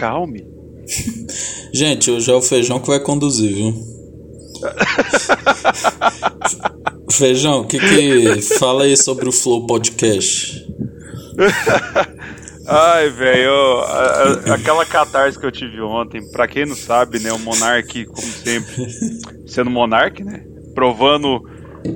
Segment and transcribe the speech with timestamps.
[0.00, 0.46] acalme.
[1.72, 3.74] Gente, hoje é o feijão que vai conduzir, viu?
[7.12, 8.42] feijão, o que que.
[8.58, 10.66] Fala aí sobre o Flow Podcast.
[12.66, 13.80] Ai, velho,
[14.52, 18.88] aquela catarse que eu tive ontem, pra quem não sabe, né, o Monark, como sempre,
[19.46, 20.44] sendo Monark, né,
[20.74, 21.42] provando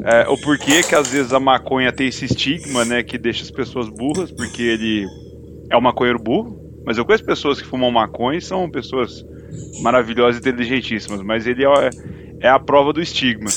[0.04, 3.52] é, o porquê que às vezes a maconha tem esse estigma, né, que deixa as
[3.52, 5.06] pessoas burras, porque ele
[5.70, 9.24] é um maconheiro burro, mas eu conheço pessoas que fumam maconha e são pessoas
[9.82, 11.90] maravilhosas e inteligentíssimas, mas ele é,
[12.40, 13.50] é a prova do estigma.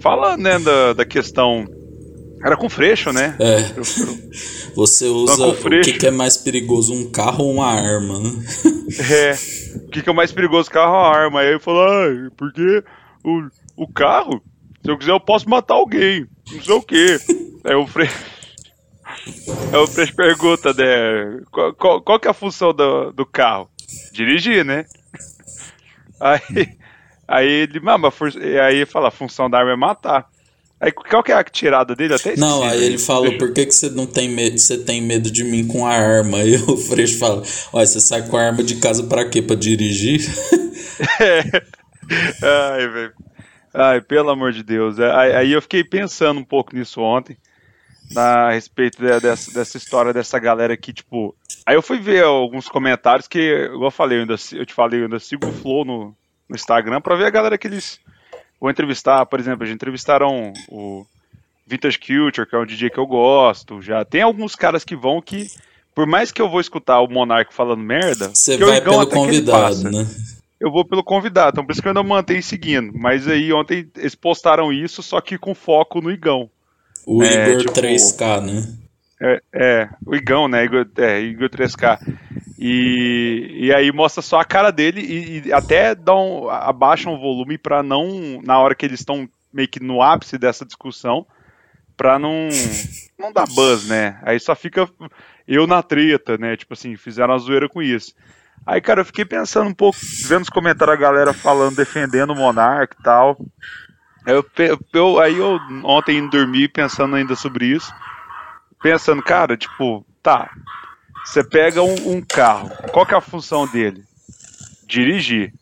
[0.00, 1.66] Fala, né, da, da questão
[2.44, 3.36] era com freixo, né?
[3.40, 3.62] É.
[4.74, 8.30] Você usa o que, que, é mais perigoso, um carro ou uma arma, né?
[9.10, 9.34] É.
[9.76, 11.40] O que, que é mais perigoso, carro ou arma?
[11.40, 12.82] Aí ele falou, ah, porque
[13.24, 14.40] o, o carro,
[14.82, 16.26] se eu quiser, eu posso matar alguém.
[16.50, 17.18] Não sei o quê.
[17.64, 18.37] Aí o freixo.
[19.72, 21.40] Aí o freixo pergunta, né?
[21.50, 23.68] Qual, qual, qual, que é a função do, do carro?
[24.12, 24.84] Dirigir, né?
[26.20, 26.68] Aí,
[27.26, 28.02] aí ele, mas,
[28.62, 30.28] aí fala, a função da arma é matar.
[30.80, 32.14] Aí qual que é a tirada dele?
[32.14, 35.28] Até não, aí ele falou, por que, que você não tem medo, você tem medo
[35.28, 36.38] de mim com a arma?
[36.38, 39.42] Aí o Freixo fala, olha, você sai com a arma de casa para quê?
[39.42, 40.20] Pra dirigir?
[41.20, 41.42] é.
[42.42, 43.12] Ai, velho.
[43.74, 45.00] Ai, pelo amor de Deus.
[45.00, 47.36] É, aí eu fiquei pensando um pouco nisso ontem,
[48.10, 51.34] na, a respeito de, dessa, dessa história dessa galera que, tipo.
[51.66, 55.00] Aí eu fui ver alguns comentários que, igual eu falei, eu, ainda, eu te falei,
[55.00, 56.14] eu ainda sigo o Flow no,
[56.48, 58.00] no Instagram pra ver a galera que eles
[58.60, 61.06] vou entrevistar, por exemplo, já entrevistaram o
[61.66, 65.22] Vintage Culture, que é um DJ que eu gosto, já tem alguns caras que vão
[65.22, 65.46] que,
[65.94, 70.06] por mais que eu vou escutar o Monark falando merda, você vai pelo convidado, né?
[70.60, 72.92] Eu vou pelo convidado, então por isso que eu ainda mantenho seguindo.
[72.92, 76.50] Mas aí ontem eles postaram isso, só que com foco no Igão.
[77.10, 78.74] O é, Igor tipo, 3K, né?
[79.18, 80.62] É, é, o Igão, né?
[80.62, 81.98] Igor, é, Igor 3K.
[82.58, 87.56] E, e aí mostra só a cara dele e, e até dão, abaixam o volume
[87.56, 91.26] para não, na hora que eles estão meio que no ápice dessa discussão,
[91.96, 92.50] pra não,
[93.18, 94.20] não dar buzz, né?
[94.22, 94.86] Aí só fica
[95.46, 96.58] eu na treta, né?
[96.58, 98.12] Tipo assim, fizeram a zoeira com isso.
[98.66, 102.36] Aí, cara, eu fiquei pensando um pouco, vendo os comentários a galera falando, defendendo o
[102.36, 103.38] Monark e tal.
[104.28, 104.44] Eu,
[104.92, 107.90] eu, aí eu ontem indo dormir pensando ainda sobre isso.
[108.82, 110.50] Pensando, cara, tipo, tá,
[111.24, 114.04] você pega um, um, carro, qual que é a função dele?
[114.86, 115.54] Dirigir.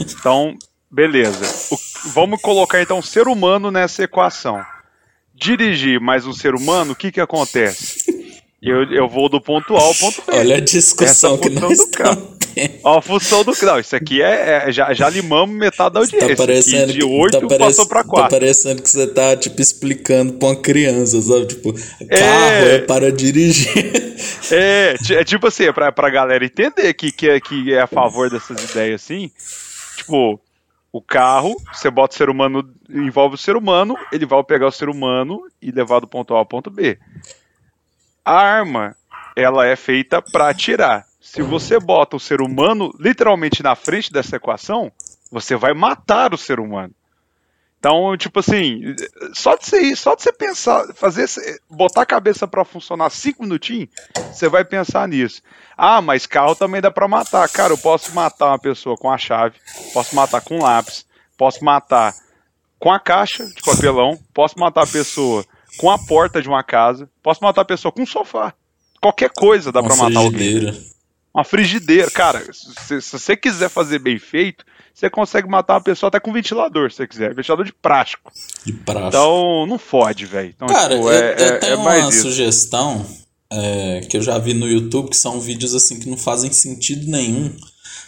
[0.00, 0.56] Então,
[0.90, 1.44] beleza.
[1.70, 1.78] O,
[2.12, 4.64] vamos colocar então um ser humano nessa equação.
[5.34, 8.15] Dirigir mais um ser humano, o que que acontece?
[8.62, 10.36] Eu, eu vou do ponto A ao ponto B.
[10.36, 12.36] Olha a discussão que nós estamos
[12.82, 13.52] Ó, a função do.
[13.62, 14.68] Não, isso aqui é.
[14.68, 16.28] é já, já limamos metade da tá audiência.
[16.28, 18.22] Tá parecendo de 8 tá passou pra 4.
[18.22, 21.46] Tá parecendo que você tá, tipo, explicando pra uma criança, sabe?
[21.46, 24.06] Tipo, carro é, é para dirigir.
[24.50, 27.86] É, é tipo assim, é pra, pra galera entender que, que, é, que é a
[27.86, 29.30] favor dessas ideias assim.
[29.96, 30.40] Tipo,
[30.90, 34.72] o carro, você bota o ser humano, envolve o ser humano, ele vai pegar o
[34.72, 36.98] ser humano e levar do ponto A ao ponto B.
[38.26, 38.96] A arma,
[39.36, 41.06] ela é feita para atirar.
[41.20, 44.90] Se você bota o ser humano literalmente na frente dessa equação,
[45.30, 46.92] você vai matar o ser humano.
[47.78, 48.96] Então, tipo assim,
[49.32, 51.28] só de você, só de você pensar, fazer,
[51.70, 53.90] botar a cabeça para funcionar cinco minutinhos,
[54.32, 55.40] você vai pensar nisso.
[55.76, 57.48] Ah, mas carro também dá para matar.
[57.48, 59.54] Cara, eu posso matar uma pessoa com a chave,
[59.92, 61.06] posso matar com lápis,
[61.38, 62.12] posso matar
[62.76, 65.44] com a caixa de papelão, posso matar a pessoa
[65.76, 68.54] com a porta de uma casa, posso matar a pessoa com um sofá.
[69.00, 70.72] Qualquer coisa dá para matar alguém
[71.36, 72.10] uma frigideira.
[72.10, 74.64] Cara, se, se, você quiser fazer bem feito,
[74.94, 77.34] você consegue matar uma pessoa até com ventilador, se você quiser.
[77.34, 78.32] Ventilador de plástico.
[78.64, 79.08] De plástico.
[79.08, 80.54] Então, não fode, velho.
[80.56, 82.22] Então, Cara, tipo, é, eu é, tenho é uma isso.
[82.22, 83.04] sugestão
[83.52, 87.06] é, que eu já vi no YouTube, que são vídeos assim que não fazem sentido
[87.10, 87.54] nenhum,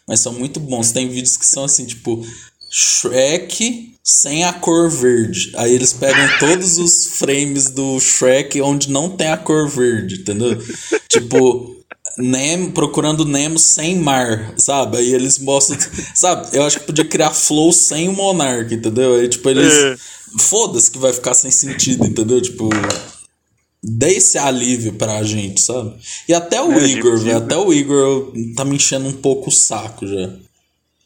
[0.06, 0.91] mas são muito bons.
[0.91, 2.25] Tem vídeos que são assim, tipo,
[2.71, 5.53] Shrek sem a cor verde.
[5.55, 10.59] Aí eles pegam todos os frames do Shrek onde não tem a cor verde, entendeu?
[11.09, 11.77] tipo,
[12.17, 14.97] Nemo, procurando Nemo sem mar, sabe?
[14.97, 15.79] Aí eles mostram,
[16.15, 16.57] sabe?
[16.57, 19.17] Eu acho que podia criar flow sem o Monark, entendeu?
[19.17, 19.75] Aí, tipo, eles.
[19.75, 19.97] É.
[20.39, 22.41] Foda-se que vai ficar sem sentido, entendeu?
[22.41, 22.71] Tipo.
[23.81, 25.95] Dê esse alívio pra gente, sabe?
[26.29, 27.37] E até o é, Igor, velho.
[27.37, 30.35] Até o Igor tá me enchendo um pouco o saco já.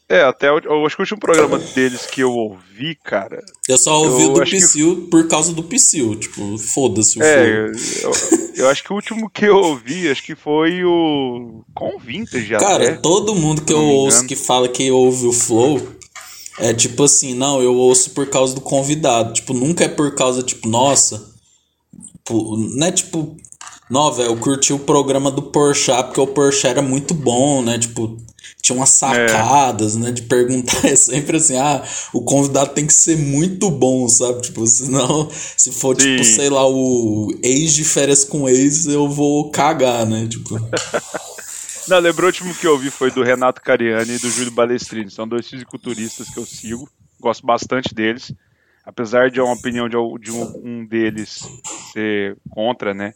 [0.09, 3.41] É, até eu, eu acho que o último programa deles que eu ouvi, cara.
[3.67, 5.09] Eu só ouvi o do Psyll que...
[5.09, 7.71] por causa do Psyll, tipo, foda-se o É,
[8.03, 8.11] eu,
[8.55, 11.63] eu, acho que o último que eu ouvi, acho que foi o.
[11.73, 15.33] Com o Vintage Cara, até, todo mundo que eu ouço que fala que ouve o
[15.33, 15.81] Flow.
[16.59, 19.33] É tipo assim, não, eu ouço por causa do convidado.
[19.33, 21.33] Tipo, nunca é por causa, tipo, nossa.
[22.29, 23.35] Não é tipo,
[23.89, 27.77] não, velho, eu curti o programa do Porsche porque o Porsche era muito bom, né?
[27.77, 28.17] Tipo,
[28.63, 29.99] tinha umas sacadas, é.
[29.99, 30.11] né?
[30.11, 31.83] De perguntar é sempre assim, ah,
[32.13, 34.41] o convidado tem que ser muito bom, sabe?
[34.41, 36.23] Tipo, senão, se for, tipo, Sim.
[36.23, 40.25] tipo, sei lá, o ex de férias com ex, eu vou cagar, né?
[40.27, 40.55] Tipo.
[41.89, 45.11] Não, lembrou o último que eu ouvi foi do Renato Cariani e do Júlio Balestrini.
[45.11, 46.89] São dois fisiculturistas que eu sigo,
[47.19, 48.33] gosto bastante deles.
[48.85, 51.45] Apesar de uma opinião de, um, um deles
[51.91, 53.13] ser contra, né?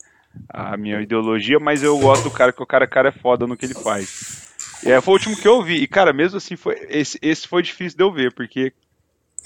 [0.50, 3.56] A minha ideologia, mas eu gosto do cara que o cara, cara é foda no
[3.56, 4.47] que ele faz.
[4.86, 5.82] É, foi o último que eu vi.
[5.82, 8.74] E, cara, mesmo assim, foi, esse, esse foi difícil de eu ver, porque,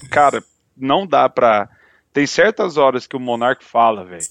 [0.10, 0.44] cara,
[0.76, 1.70] não dá pra.
[2.14, 4.26] Tem certas horas que o Monark fala, velho.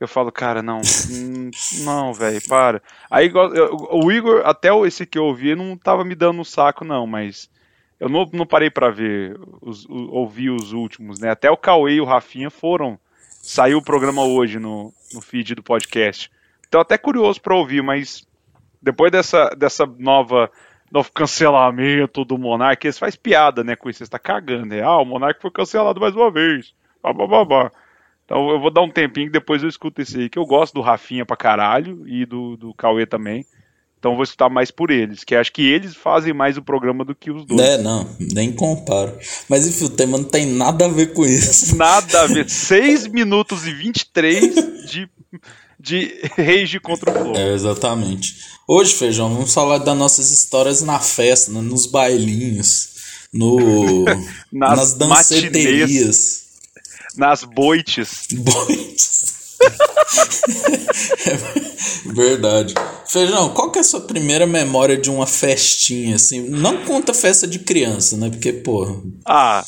[0.00, 0.80] Eu falo, cara, não,
[1.10, 1.50] hum,
[1.84, 2.82] não, velho, para.
[3.08, 7.06] Aí o Igor, até esse que eu ouvi, não tava me dando um saco, não,
[7.06, 7.48] mas
[8.00, 11.30] eu não, não parei para ver, os, ouvir os últimos, né?
[11.30, 12.98] Até o Cauê e o Rafinha foram.
[13.40, 16.28] Saiu o programa hoje no, no feed do podcast.
[16.66, 18.26] Então, até curioso para ouvir, mas
[18.82, 20.50] depois dessa, dessa nova
[20.92, 24.82] novo cancelamento do Monark, eles faz piada, né, com isso, você está cagando, né?
[24.82, 26.74] Ah, o Monark foi cancelado mais uma vez.
[27.02, 27.72] Bah, bah, bah, bah.
[28.26, 30.74] Então eu vou dar um tempinho que depois eu escuto esse aí, que eu gosto
[30.74, 33.46] do Rafinha pra caralho e do, do Cauê também.
[33.98, 37.14] Então vou escutar mais por eles, que acho que eles fazem mais o programa do
[37.14, 37.60] que os dois.
[37.60, 39.16] É, não, nem comparo.
[39.48, 41.76] Mas enfim, o tema não tem nada a ver com isso.
[41.76, 42.50] Nada a ver.
[42.50, 45.08] 6 minutos e 23 de
[45.82, 47.36] de rage contra o Flow.
[47.36, 48.36] É, exatamente.
[48.66, 51.60] Hoje, Feijão, vamos falar das nossas histórias na festa, né?
[51.60, 52.90] nos bailinhos,
[53.32, 54.04] no,
[54.52, 56.42] nas, nas danceterias.
[57.16, 58.28] Nas boites.
[58.32, 59.31] Boites.
[61.26, 62.74] É verdade.
[63.06, 66.48] Feijão, qual que é a sua primeira memória de uma festinha, assim?
[66.48, 68.30] Não conta festa de criança, né?
[68.30, 69.02] Porque, pô...
[69.26, 69.64] Ah...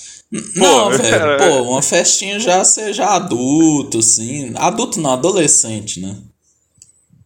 [0.57, 4.53] Não, velho, pô, uma festinha já seja adulto, assim.
[4.57, 6.17] Adulto não, adolescente, né?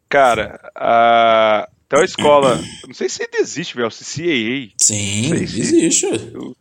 [0.09, 1.69] Cara, a.
[1.89, 2.63] Então a escola.
[2.87, 3.89] não sei se ainda existe, velho.
[3.89, 4.71] CCAA.
[4.77, 6.07] Sim, existe.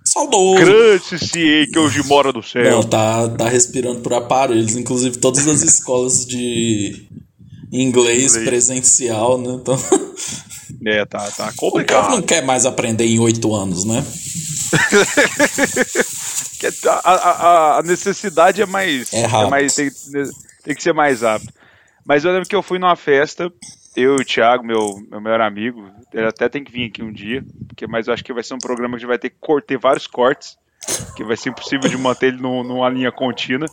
[0.06, 0.56] Saudoso.
[0.56, 2.72] Grande CCAA que hoje mora do céu.
[2.72, 4.78] Não, tá, tá respirando por aparelhos.
[4.78, 7.08] Inclusive todas as escolas de
[7.72, 8.48] inglês, inglês.
[8.48, 9.60] presencial, né?
[9.62, 9.78] Então.
[10.86, 11.98] É, tá, tá complicado.
[12.00, 14.06] O povo não quer mais aprender em oito anos, né?
[16.88, 19.12] a, a, a, necessidade é mais.
[19.12, 19.48] É rápido.
[19.48, 19.92] É mais tem,
[20.64, 21.52] tem, que ser mais rápido.
[22.06, 23.52] Mas eu lembro que eu fui numa festa,
[23.98, 27.12] eu e o Thiago, meu, meu melhor amigo, ele até tem que vir aqui um
[27.12, 29.32] dia, porque, mas eu acho que vai ser um programa que a gente vai ter
[29.32, 30.56] que ter vários cortes,
[31.16, 33.68] que vai ser impossível de manter ele no, numa linha contínua.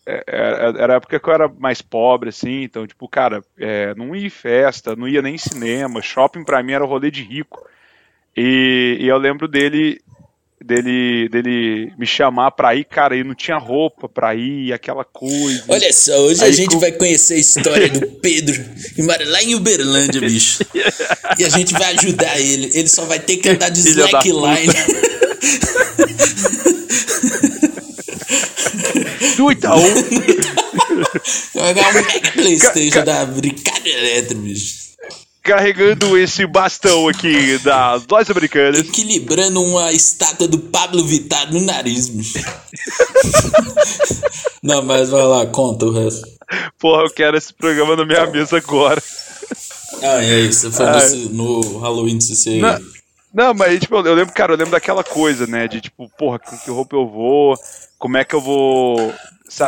[0.06, 4.14] era, era a época que eu era mais pobre, assim, então, tipo, cara, é, não
[4.14, 7.22] ia em festa, não ia nem em cinema, shopping pra mim era o rolê de
[7.22, 7.64] rico.
[8.36, 10.00] E, e eu lembro dele
[10.64, 15.64] dele, dele me chamar pra ir, cara, e não tinha roupa pra ir, aquela coisa.
[15.68, 16.80] Olha só, hoje Aí a gente com...
[16.80, 18.62] vai conhecer a história do Pedro,
[18.94, 20.64] que mora lá em Uberlândia, bicho.
[21.38, 22.70] e a gente vai ajudar ele.
[22.74, 24.72] Ele só vai ter que andar de slackline.
[29.36, 29.82] Do Itaú.
[31.54, 34.80] vai ganhar um Mega Playstation da Brincada Elétrica, bicho
[35.42, 38.78] carregando esse bastão aqui das lojas americanas.
[38.78, 42.38] Equilibrando uma estátua do Pablo Vittar no nariz, bicho.
[44.62, 46.28] Não, mas vai lá, conta o resto.
[46.78, 49.02] Porra, eu quero esse programa na minha mesa agora.
[50.02, 50.70] Ah, é isso.
[50.70, 52.58] Você foi ah, no, Halloween do CC.
[52.58, 52.78] Não,
[53.32, 55.68] não, mas tipo, eu lembro, cara, eu lembro daquela coisa, né?
[55.68, 57.54] De tipo, porra, com que roupa eu vou?
[57.98, 59.12] Como é que eu vou.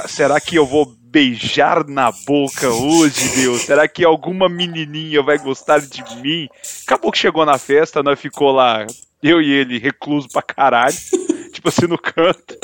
[0.07, 3.62] Será que eu vou beijar na boca hoje, Deus?
[3.62, 6.49] Será que alguma menininha vai gostar de mim?
[6.85, 8.87] Acabou que chegou na festa, nós ficou lá,
[9.23, 10.97] eu e ele, recluso pra caralho,
[11.52, 12.57] tipo assim, no canto.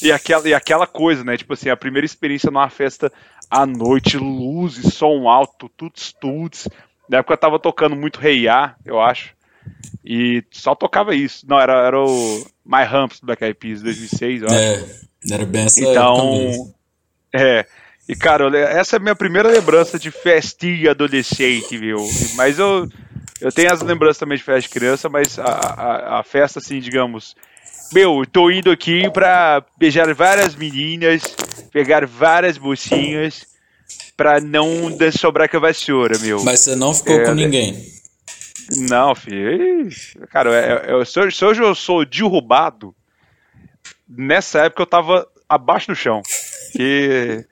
[0.00, 1.36] E aquela, e aquela coisa, né?
[1.36, 3.12] Tipo assim, a primeira experiência numa festa
[3.50, 6.68] à noite, luzes, som alto, tuts tuts.
[7.08, 9.34] Na época eu tava tocando muito Rei A, eu acho.
[10.04, 11.46] E só tocava isso.
[11.48, 14.56] Não, era, era o My Humps do Black Eyed Peas 2006, eu acho.
[14.56, 14.84] É,
[15.30, 16.72] era bem essa Então,
[17.32, 17.66] é.
[18.08, 21.98] E, cara, essa é a minha primeira lembrança de festinha adolescente, viu?
[22.34, 22.88] Mas eu,
[23.40, 26.80] eu tenho as lembranças também de festa de criança, mas a, a, a festa, assim,
[26.80, 27.36] digamos.
[27.92, 31.22] Meu, tô indo aqui pra beijar várias meninas,
[31.70, 33.46] pegar várias mocinhas,
[34.16, 36.42] pra não sobrar com a vassoura, meu.
[36.42, 38.01] Mas você não ficou é, com ninguém?
[38.70, 39.88] Não, filho.
[40.30, 40.50] Cara,
[40.86, 42.94] eu, eu, se, hoje eu sou derrubado,
[44.08, 46.22] nessa época eu tava abaixo do chão.
[46.72, 47.44] Que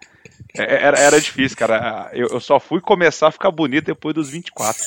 [0.57, 2.11] É, era, era difícil, cara.
[2.13, 4.83] Eu, eu só fui começar a ficar bonito depois dos 24.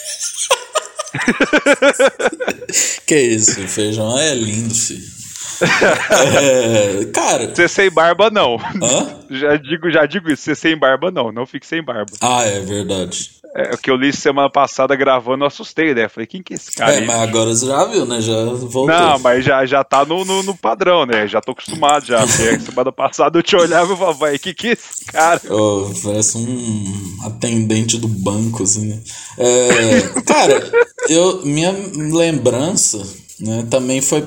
[3.06, 5.14] que isso, feijão é lindo, filho.
[5.62, 7.48] é, cara.
[7.54, 8.58] Você sem barba, não.
[8.58, 9.20] Hã?
[9.30, 11.32] Já digo, já digo isso, você sem barba, não.
[11.32, 12.12] Não fique sem barba.
[12.20, 13.30] Ah, é verdade.
[13.56, 16.10] É, o que eu li semana passada gravando, eu assustei, né?
[16.10, 16.94] Falei, quem que é esse cara?
[16.94, 17.06] É, aí?
[17.06, 18.20] mas agora você já viu, né?
[18.20, 18.88] Já voltou.
[18.88, 21.28] Não, mas já, já tá no, no, no padrão, né?
[21.28, 22.26] Já tô acostumado já.
[22.26, 25.40] Porque semana passada eu te olhava e falava, vai, que que é esse cara?
[25.52, 29.00] Oh, parece um atendente do banco, assim, né?
[29.38, 30.72] É, cara,
[31.08, 33.06] eu, minha lembrança,
[33.40, 34.26] né, também foi.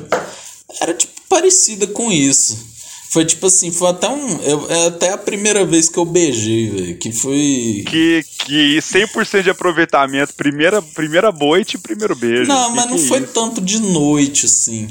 [0.81, 2.76] Era tipo parecida com isso.
[3.17, 4.43] Foi tipo assim, foi até um.
[4.43, 6.99] Eu, é até a primeira vez que eu beijei, velho.
[6.99, 7.83] Que foi.
[7.89, 12.47] Que, que 100% de aproveitamento, primeira, primeira noite e primeiro beijo.
[12.47, 13.33] Não, que mas que não é foi isso?
[13.33, 14.87] tanto de noite, assim.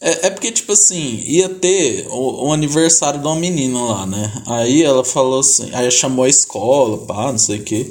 [0.00, 4.42] É, é porque, tipo assim, ia ter o, o, aniversário de uma menina lá, né?
[4.48, 7.86] Aí ela falou assim, aí chamou a escola, pá, não sei o quê.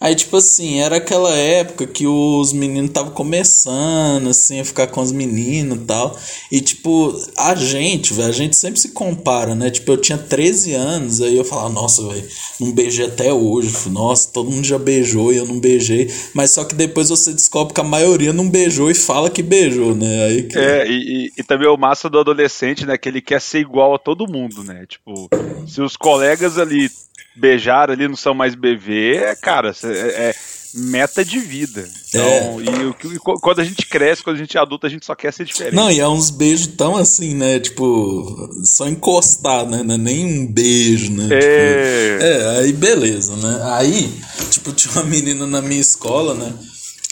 [0.00, 5.00] Aí, tipo assim, era aquela época que os meninos estavam começando, assim, a ficar com
[5.00, 6.18] as meninas e tal.
[6.52, 9.70] E, tipo, a gente, velho, a gente sempre se compara, né?
[9.70, 12.28] Tipo, eu tinha 13 anos, aí eu falava, nossa, velho,
[12.60, 13.88] não beijei até hoje.
[13.88, 16.10] Nossa, todo mundo já beijou e eu não beijei.
[16.34, 19.94] Mas só que depois você descobre que a maioria não beijou e fala que beijou,
[19.94, 20.26] né?
[20.26, 20.58] Aí que...
[20.58, 22.98] É, e, e, e também o massa do adolescente, né?
[22.98, 24.84] Que ele quer ser igual a todo mundo, né?
[24.86, 25.28] Tipo,
[25.66, 26.90] se os colegas ali
[27.36, 30.34] beijar ali não são mais BV, cara, é, é
[30.74, 31.88] meta de vida.
[32.08, 32.64] Então, é.
[33.08, 35.32] e, e, quando a gente cresce, quando a gente é adulto, a gente só quer
[35.32, 35.74] ser diferente.
[35.74, 37.58] Não, e é uns beijos tão assim, né?
[37.58, 39.82] Tipo, só encostar, né?
[39.82, 41.28] Não é nem um beijo, né?
[41.30, 41.38] É.
[41.38, 43.60] Tipo, é, aí beleza, né?
[43.74, 44.12] Aí,
[44.50, 46.52] tipo, tinha uma menina na minha escola, né?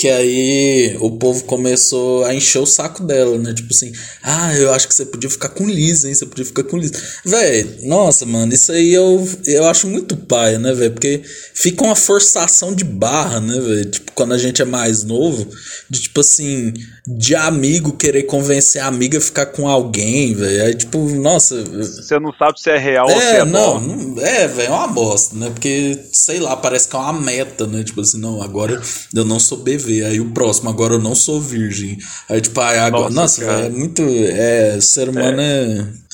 [0.04, 3.54] Que aí o povo começou a encher o saco dela, né?
[3.54, 3.90] Tipo assim,
[4.22, 6.14] ah, eu acho que você podia ficar com Lisa, hein?
[6.14, 6.92] Você podia ficar com Lisa.
[7.24, 10.92] Véi, nossa, mano, isso aí eu, eu acho muito paia, né, velho?
[10.92, 11.22] Porque
[11.54, 13.84] fica uma forçação de barra, né, velho?
[13.86, 15.48] Tipo, quando a gente é mais novo,
[15.88, 16.74] de tipo assim,
[17.06, 20.64] de amigo querer convencer a amiga a ficar com alguém, velho.
[20.64, 21.64] Aí, tipo, nossa.
[21.64, 24.70] Você não sabe se é real é, ou se é não, não É, velho, é
[24.70, 25.48] uma bosta, né?
[25.48, 27.82] Porque, sei lá, parece que é uma meta, né?
[27.82, 28.78] Tipo assim, não, agora
[29.14, 29.93] eu não sou BV.
[30.02, 31.98] Aí o próximo, agora eu não sou virgem.
[32.28, 33.12] Aí, tipo, aí agora.
[33.12, 34.02] Nossa, nossa véio, é muito.
[34.02, 35.44] É, ser humano é.
[35.44, 36.04] é...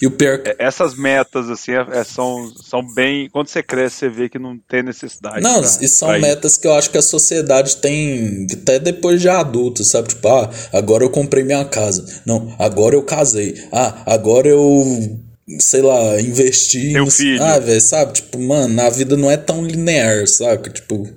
[0.00, 0.42] E o pior...
[0.58, 3.28] Essas metas, assim, é, são, são bem.
[3.30, 5.40] Quando você cresce, você vê que não tem necessidade.
[5.40, 6.60] Não, pra, e são metas ir.
[6.60, 10.08] que eu acho que a sociedade tem até depois de adulto, sabe?
[10.08, 12.04] Tipo, ah, agora eu comprei minha casa.
[12.26, 13.54] Não, agora eu casei.
[13.70, 15.20] Ah, agora eu
[15.60, 16.92] sei lá, investi.
[16.92, 17.42] Meu filho.
[17.42, 18.14] Ah, velho, sabe?
[18.14, 20.70] Tipo, mano, a vida não é tão linear, sabe?
[20.70, 21.08] Tipo.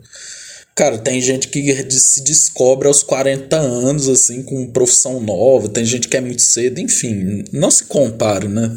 [0.76, 6.10] Cara, tem gente que se descobre aos 40 anos, assim, com profissão nova, tem gente
[6.10, 8.70] que é muito cedo, enfim, não se compara, né?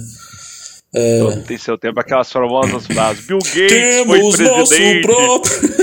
[0.95, 1.43] É...
[1.47, 3.27] Tem seu tempo aquelas famosas frases.
[3.27, 5.07] Bill Gates Temos foi presidente.
[5.07, 5.79] Nosso próprio...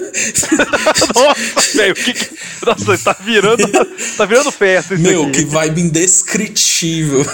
[1.16, 2.30] Nossa, velho, que, que...
[2.66, 3.64] Nossa, tá virando,
[4.18, 5.32] tá virando festa isso Meu, aqui.
[5.32, 7.26] que vibe indescritível.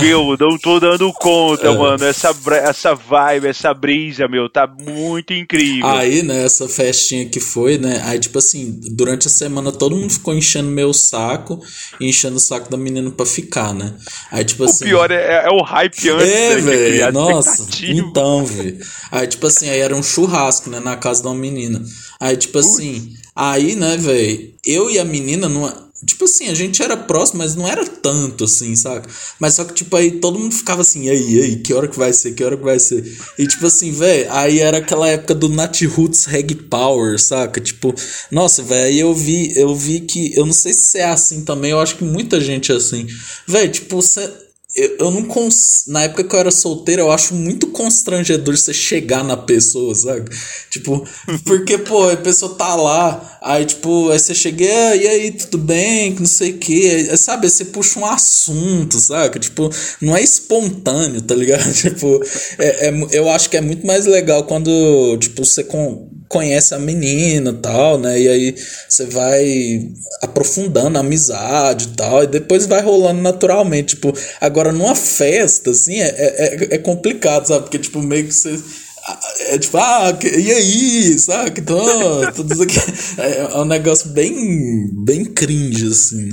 [0.00, 1.76] Meu, não tô dando conta, é.
[1.76, 2.04] mano.
[2.04, 5.86] Essa, essa vibe, essa brisa, meu, tá muito incrível.
[5.86, 10.12] Aí, né, essa festinha que foi, né, aí, tipo assim, durante a semana todo mundo
[10.12, 11.60] ficou enchendo meu saco
[12.00, 13.94] e enchendo o saco da menina pra ficar, né.
[14.30, 14.84] Aí, tipo assim...
[14.84, 17.66] O pior é, é o hype antes, É, né, velho, nossa.
[17.82, 18.78] Então, velho.
[19.10, 21.82] Aí, tipo assim, aí era um churrasco, né, na casa de uma menina.
[22.18, 25.90] Aí, tipo assim, aí, né, velho, eu e a menina não.
[26.04, 29.08] Tipo assim, a gente era próximo, mas não era tanto assim, saca?
[29.38, 32.10] Mas só que, tipo, aí todo mundo ficava assim, aí, aí, que hora que vai
[32.12, 33.04] ser, que hora que vai ser?
[33.38, 37.60] E, tipo assim, velho, aí era aquela época do Nat Roots Reg Power, saca?
[37.60, 37.94] Tipo,
[38.30, 41.70] nossa, velho, aí eu vi, eu vi que, eu não sei se é assim também,
[41.70, 43.06] eu acho que muita gente é assim.
[43.46, 44.30] Velho, tipo, você
[44.74, 45.84] eu, eu não cons...
[45.86, 50.30] Na época que eu era solteiro, eu acho muito constrangedor você chegar na pessoa, sabe?
[50.70, 51.04] Tipo,
[51.44, 56.14] porque, pô, a pessoa tá lá, aí, tipo, aí você chega, e aí, tudo bem?
[56.14, 57.08] Que não sei o quê.
[57.10, 57.46] Aí, sabe?
[57.46, 59.38] Aí você puxa um assunto, sabe?
[59.40, 61.60] Tipo, não é espontâneo, tá ligado?
[61.80, 62.20] Tipo,
[62.58, 66.78] é, é, eu acho que é muito mais legal quando, tipo, você com conhece a
[66.78, 68.18] menina tal, né?
[68.18, 68.54] E aí
[68.88, 69.90] você vai
[70.22, 73.96] aprofundando a amizade e tal, e depois vai rolando naturalmente.
[73.96, 77.64] Tipo, agora numa festa, assim, é, é, é complicado, sabe?
[77.64, 78.58] Porque, tipo, meio que você.
[79.48, 81.60] É tipo, ah, e aí, sabe?
[81.60, 82.78] Então, tudo isso aqui
[83.18, 86.30] é um negócio bem, bem cringe, assim.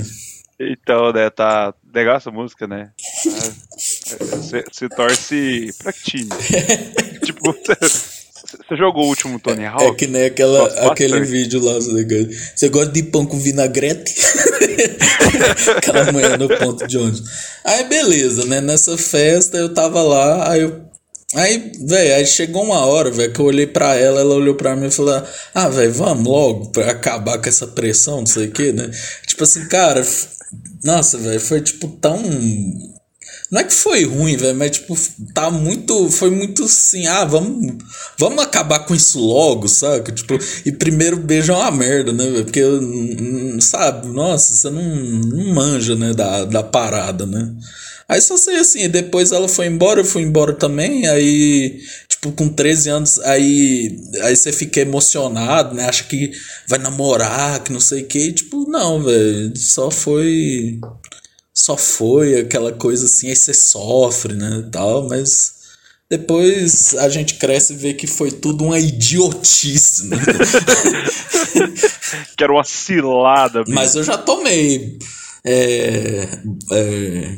[0.60, 2.92] Então, né, tá legal essa música, né?
[4.20, 6.30] Você, se torce pra time.
[7.24, 7.56] tipo,
[8.68, 9.86] você jogou o último Tony Hawk?
[9.86, 14.14] É que nem aquela, aquele vídeo lá, Você gosta de pão com vinagrete?
[15.78, 17.24] aquela manhã no ponto de ônibus.
[17.64, 18.60] Aí beleza, né?
[18.62, 20.88] Nessa festa eu tava lá, aí eu
[21.36, 24.78] Aí, velho, aí chegou uma hora, velho, que eu olhei pra ela, ela olhou pra
[24.78, 25.22] mim e falou:
[25.54, 28.90] Ah, velho, vamos logo pra acabar com essa pressão, não sei o que, né?
[29.26, 30.02] Tipo assim, cara,
[30.84, 32.18] nossa, velho, foi tipo tão.
[33.50, 34.98] Não é que foi ruim, velho, mas tipo,
[35.34, 36.10] tá muito.
[36.12, 37.76] Foi muito assim, ah, vamos,
[38.18, 40.12] vamos acabar com isso logo, saca?
[40.12, 42.44] Tipo, e primeiro beijo é uma merda, né, velho?
[42.44, 42.62] Porque,
[43.62, 47.54] sabe, nossa, você não, não manja, né, da, da parada, né?
[48.10, 51.78] Aí só sei assim, depois ela foi embora, eu fui embora também, aí,
[52.08, 55.86] tipo, com 13 anos, aí, aí você fica emocionado, né?
[55.86, 56.32] Acha que
[56.70, 60.80] vai namorar, que não sei o que, tipo, não, velho, só foi.
[61.58, 64.70] Só foi aquela coisa assim, aí você sofre, né?
[64.72, 65.58] Tal, mas.
[66.10, 70.18] Depois a gente cresce e vê que foi tudo uma idiotice, né?
[72.38, 73.64] que era uma cilada.
[73.68, 74.98] Mas eu já tomei.
[75.44, 76.30] É,
[76.72, 77.38] é,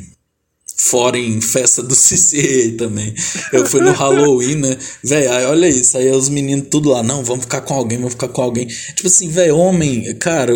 [0.88, 3.14] fora em festa do CCA também.
[3.52, 4.78] Eu fui no Halloween, né?
[5.04, 5.98] Véi, olha isso.
[5.98, 8.66] Aí os meninos tudo lá, não, vamos ficar com alguém, vamos ficar com alguém.
[8.66, 10.52] Tipo assim, velho, homem, cara,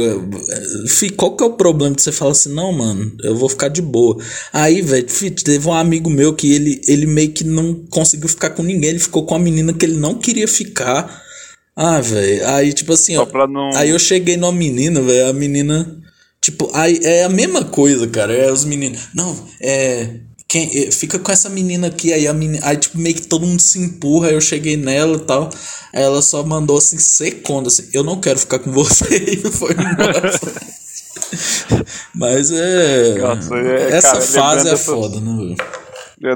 [1.17, 3.83] qual que é o problema de você falar assim, não, mano, eu vou ficar de
[3.83, 4.17] boa.
[4.53, 5.07] Aí, velho,
[5.45, 8.99] teve um amigo meu que ele, ele meio que não conseguiu ficar com ninguém, ele
[8.99, 11.23] ficou com a menina que ele não queria ficar.
[11.77, 13.75] Ah, velho, aí tipo assim, ó, não...
[13.75, 16.05] aí eu cheguei numa menina, velho, a menina
[16.45, 18.35] Tipo, aí é a mesma coisa, cara.
[18.35, 19.09] É os meninos.
[19.15, 20.21] Não, é.
[20.47, 22.67] Quem, é, fica com essa menina aqui, aí a menina.
[22.67, 24.29] Aí, tipo, meio que todo mundo se empurra.
[24.29, 25.49] Aí eu cheguei nela e tal.
[25.91, 29.07] Aí ela só mandou assim, seconda, assim, eu não quero ficar com você.
[29.25, 30.39] E foi embora.
[32.15, 33.15] Mas é.
[33.15, 35.57] Nossa, é essa cara, fase é foda, né, velho?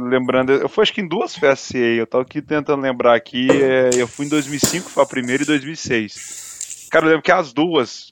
[0.08, 3.90] lembrando, eu fui acho que em duas festas eu tava aqui tentando lembrar aqui, é,
[3.94, 6.88] eu fui em 2005, foi a primeira, e 2006.
[6.90, 8.07] Cara, eu lembro que as duas,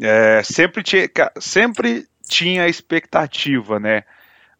[0.00, 1.08] é, sempre, tinha,
[1.40, 4.02] sempre tinha a expectativa, né?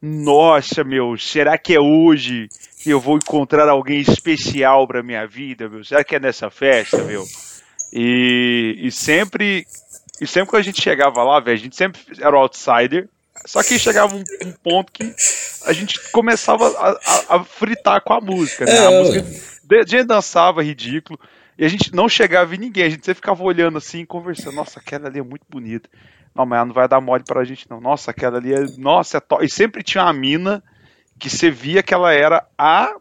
[0.00, 2.48] Nossa, meu, será que é hoje
[2.82, 5.84] que eu vou encontrar alguém especial para minha vida, meu?
[5.84, 7.24] Será que é nessa festa, meu?
[7.92, 9.66] E, e sempre
[10.20, 13.08] e sempre que a gente chegava lá, velho, a gente sempre era o outsider.
[13.46, 15.14] Só que chegava um, um ponto que
[15.64, 18.76] a gente começava a, a, a fritar com a música, né?
[18.76, 19.26] É, a música,
[19.70, 21.18] a gente dançava ridículo.
[21.58, 24.54] E a gente não chegava em ninguém, a gente sempre ficava olhando assim, conversando.
[24.54, 25.88] Nossa, aquela ali é muito bonita.
[26.34, 27.80] Não, mas ela não vai dar mole pra gente, não.
[27.80, 28.64] Nossa, aquela ali é.
[28.76, 29.44] Nossa, é top.
[29.44, 30.62] E sempre tinha uma mina
[31.18, 32.94] que você via que ela era a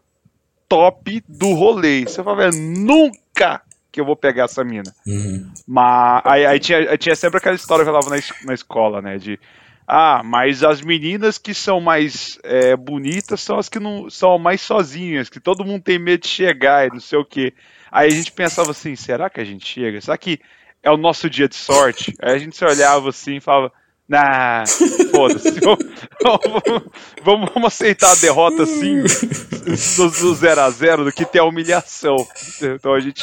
[0.68, 2.02] top do rolê.
[2.02, 4.92] Você falava, nunca que eu vou pegar essa mina.
[5.06, 5.50] Uhum.
[5.66, 9.18] Mas aí, aí, tinha, aí, tinha, sempre aquela história que falava na, na escola, né?
[9.18, 9.38] De
[9.86, 14.60] ah, mas as meninas que são mais é, bonitas são as que não são mais
[14.60, 17.54] sozinhas, que todo mundo tem medo de chegar e não sei o que.
[17.90, 20.00] Aí a gente pensava assim, será que a gente chega?
[20.00, 20.40] Será que
[20.82, 22.14] é o nosso dia de sorte?
[22.22, 23.72] Aí a gente se olhava assim e falava,
[24.08, 24.64] nah,
[25.10, 25.60] foda-se,
[27.22, 32.16] vamos, vamos, aceitar a derrota assim, do 0 a 0 do que ter a humilhação.
[32.62, 33.22] Então a gente.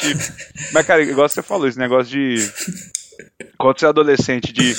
[0.72, 2.36] Mas, cara, igual você falou, esse negócio de.
[3.58, 4.74] Quando você é adolescente, de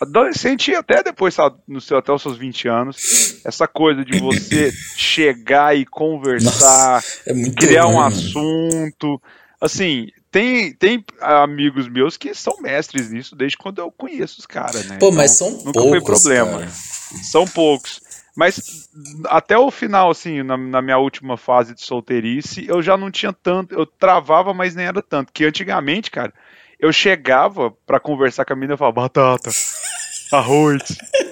[0.00, 4.18] adolescente e até depois, sabe, no seu, até os seus 20 anos, essa coisa de
[4.18, 8.06] você chegar e conversar, Nossa, é criar ruim, um mano.
[8.06, 9.22] assunto.
[9.60, 14.86] Assim, tem, tem amigos meus que são mestres nisso desde quando eu conheço os caras,
[14.86, 14.98] né?
[14.98, 16.58] Pô, então, mas são nunca poucos, foi problema.
[16.58, 16.70] Cara.
[17.22, 18.00] São poucos.
[18.36, 18.90] Mas
[19.28, 23.32] até o final, assim, na, na, minha última fase de solteirice, eu já não tinha
[23.32, 23.74] tanto.
[23.74, 25.32] Eu travava, mas nem era tanto.
[25.32, 26.34] Que antigamente, cara,
[26.78, 29.50] eu chegava para conversar com a menina e falava, batata,
[30.32, 30.82] arroz,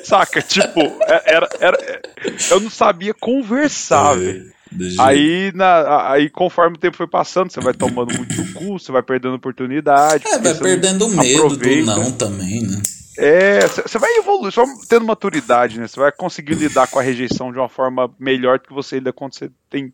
[0.05, 0.41] saca?
[0.43, 2.03] Tipo, é, era, era,
[2.51, 4.53] eu não sabia conversar, velho.
[4.99, 8.91] Aí, na, aí, conforme o tempo foi passando, você vai tomando muito no cu, você
[8.91, 10.27] vai perdendo oportunidade.
[10.27, 11.93] É, vai perdendo o medo aproveita.
[11.93, 12.83] do não também, né?
[13.17, 15.87] É, você vai evoluir, só tendo maturidade, né?
[15.87, 19.13] Você vai conseguir lidar com a rejeição de uma forma melhor do que você lida
[19.13, 19.93] quando você tem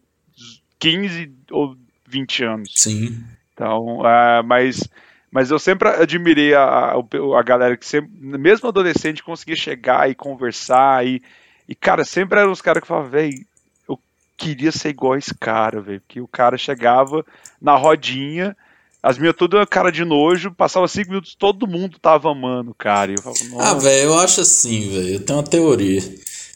[0.79, 1.77] 15 ou
[2.09, 2.73] 20 anos.
[2.75, 3.23] Sim.
[3.53, 4.89] Então, uh, mas
[5.31, 11.07] mas eu sempre admirei a, a, galera que sempre, mesmo adolescente, conseguia chegar e conversar.
[11.07, 11.23] E,
[11.69, 13.47] e cara, sempre eram os caras que falavam, velho,
[13.89, 13.99] eu
[14.37, 16.01] queria ser igual a esse cara, velho.
[16.01, 17.25] Porque o cara chegava
[17.63, 18.57] na rodinha,
[19.01, 23.13] as minhas toda cara de nojo, passava cinco minutos, todo mundo tava amando, cara.
[23.13, 25.15] E eu falava, ah, velho, eu acho assim, velho.
[25.15, 26.03] Eu tenho uma teoria.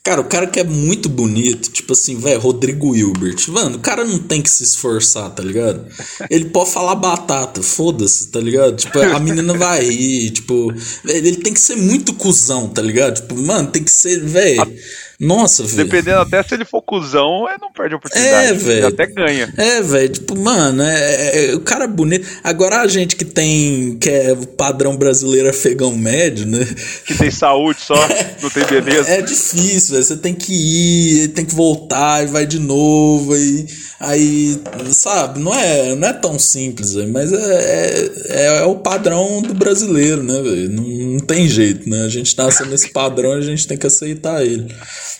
[0.07, 3.49] Cara, o cara que é muito bonito, tipo assim, velho, Rodrigo Hilbert.
[3.49, 5.87] Mano, o cara não tem que se esforçar, tá ligado?
[6.29, 8.77] Ele pode falar batata, foda-se, tá ligado?
[8.77, 10.71] Tipo, a menina vai rir, tipo,
[11.07, 13.14] ele tem que ser muito cuzão, tá ligado?
[13.14, 14.77] Tipo, mano, tem que ser, velho.
[15.20, 15.88] Nossa, velho.
[15.88, 18.46] Dependendo até se ele for cuzão, ele não perde a oportunidade.
[18.48, 18.87] É, velho.
[18.87, 19.53] Até ganha.
[19.57, 20.09] É, velho.
[20.09, 22.27] Tipo, mano, é, é, é, o cara é bonito.
[22.42, 23.96] Agora a gente que tem.
[23.98, 26.66] que é o padrão brasileiro afegão médio, né?
[27.07, 27.94] Que tem saúde só,
[28.42, 29.09] não tem beleza.
[29.09, 30.05] É difícil, velho.
[30.05, 33.35] Você tem que ir, tem que voltar e vai de novo.
[33.35, 33.66] Aí,
[34.00, 34.61] aí
[34.92, 35.40] sabe?
[35.40, 37.12] Não é, não é tão simples, velho.
[37.12, 40.70] Mas é, é, é, o padrão do brasileiro, né, velho?
[40.70, 42.03] Não, não tem jeito, né?
[42.03, 44.66] A gente nasce nesse padrão, a gente tem que aceitar ele.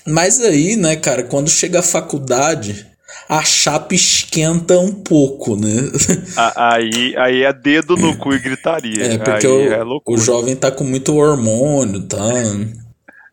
[0.07, 2.87] Mas aí, né, cara, quando chega a faculdade,
[3.29, 5.91] a chapa esquenta um pouco, né?
[6.57, 9.15] Aí, aí é dedo no cu e gritaria.
[9.15, 12.33] É, porque o, é o jovem tá com muito hormônio, tá?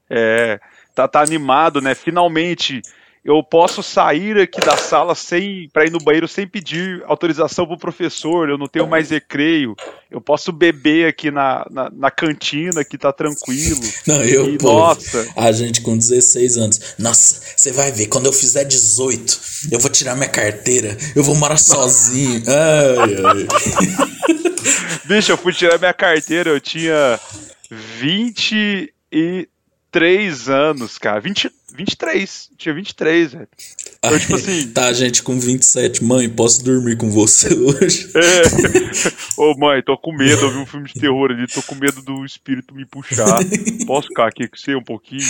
[0.09, 0.59] É,
[0.95, 1.95] tá, tá animado, né?
[1.95, 2.81] Finalmente
[3.23, 7.77] eu posso sair aqui da sala sem para ir no banheiro sem pedir autorização pro
[7.77, 9.75] professor, eu não tenho mais recreio,
[10.09, 13.79] eu posso beber aqui na, na, na cantina que tá tranquilo.
[14.07, 15.27] Não, eu, e, pô, nossa.
[15.35, 16.95] A gente com 16 anos.
[16.97, 19.39] Nossa, você vai ver, quando eu fizer 18,
[19.71, 22.43] eu vou tirar minha carteira, eu vou morar sozinho.
[22.49, 23.47] ai, ai.
[25.05, 27.19] Bicho, eu fui tirar minha carteira, eu tinha
[29.91, 31.19] 23 anos, cara.
[31.19, 32.49] 20, 23.
[32.57, 33.47] Tinha 23, velho.
[33.99, 34.67] Então, tipo assim.
[34.69, 36.03] Tá, gente, com 27.
[36.03, 38.09] Mãe, posso dormir com você hoje?
[38.15, 39.41] É.
[39.41, 40.41] Ô, mãe, tô com medo.
[40.43, 41.45] Eu vi um filme de terror ali.
[41.45, 43.39] Tô com medo do espírito me puxar.
[43.85, 45.27] Posso ficar aqui com você um pouquinho?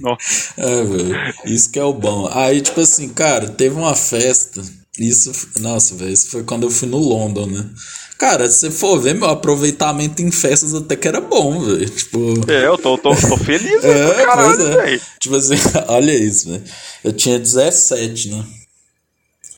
[0.00, 0.54] Nossa.
[0.56, 1.34] É, velho.
[1.44, 2.28] Isso que é o bom.
[2.32, 4.62] Aí, tipo assim, cara, teve uma festa.
[4.98, 5.30] Isso.
[5.60, 6.12] Nossa, velho.
[6.12, 7.70] Isso foi quando eu fui no London, né?
[8.20, 11.88] Cara, se você for ver, meu aproveitamento em festas até que era bom, velho.
[11.88, 12.18] Tipo.
[12.52, 15.00] É, eu tô, tô, tô feliz, é, caralho, é.
[15.18, 15.54] Tipo assim,
[15.88, 16.62] olha isso, velho.
[17.02, 18.44] Eu tinha 17, né?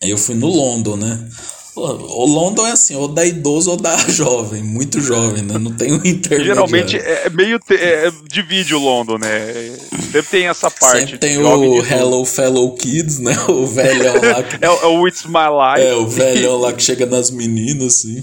[0.01, 1.29] Aí eu fui no London, né?
[1.75, 5.59] O London é assim, ou da idoso ou da jovem, muito jovem, né?
[5.59, 6.45] Não tem um intermédio.
[6.45, 7.59] Geralmente é meio.
[7.59, 9.77] Te, é, divide o London, né?
[9.91, 11.01] Sempre tem essa parte.
[11.01, 13.35] Sempre tem o Hello Fellow Kids, né?
[13.49, 14.41] O velhão lá.
[14.45, 14.65] Que...
[14.65, 15.85] é, é, o It's My Life.
[15.85, 18.23] É, o velhão lá que chega nas meninas, assim.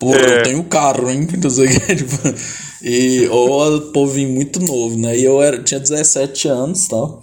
[0.00, 0.38] Porra, é.
[0.38, 1.28] eu tenho carro, hein?
[1.40, 1.94] Não sei o que.
[1.94, 2.16] Tipo,
[2.82, 5.16] e, ou povinho muito novo, né?
[5.16, 7.22] E eu era, tinha 17 anos e tal.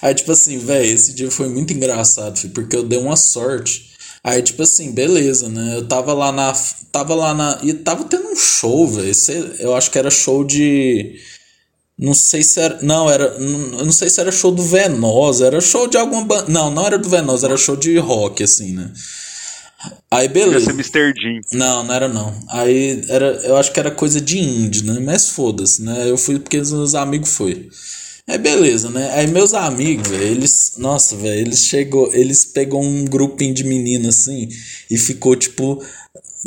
[0.00, 3.92] Aí, tipo assim, velho, esse dia foi muito engraçado, filho, porque eu dei uma sorte.
[4.24, 5.76] Aí, tipo assim, beleza, né?
[5.76, 6.54] Eu tava lá na.
[6.90, 7.58] Tava lá na.
[7.62, 9.12] E tava tendo um show, velho.
[9.58, 11.16] Eu acho que era show de.
[11.98, 12.78] Não sei se era.
[12.80, 13.24] Não, era.
[13.38, 15.46] Eu não sei se era show do Venosa.
[15.46, 16.46] Era show de alguma banda.
[16.48, 18.90] Não, não era do Venosa, era show de rock, assim, né?
[20.10, 20.58] Aí beleza.
[20.58, 21.14] Ia ser Mr.
[21.20, 21.40] Jean.
[21.52, 22.34] Não, não era não.
[22.48, 25.00] Aí era, eu acho que era coisa de indie, né?
[25.00, 26.08] Mas foda-se, né?
[26.08, 27.68] Eu fui porque os meus amigos foi.
[28.26, 29.10] Aí beleza, né?
[29.12, 34.20] Aí meus amigos, velho, eles, nossa, velho, eles chegou, eles pegou um grupinho de meninas
[34.20, 34.48] assim
[34.90, 35.84] e ficou tipo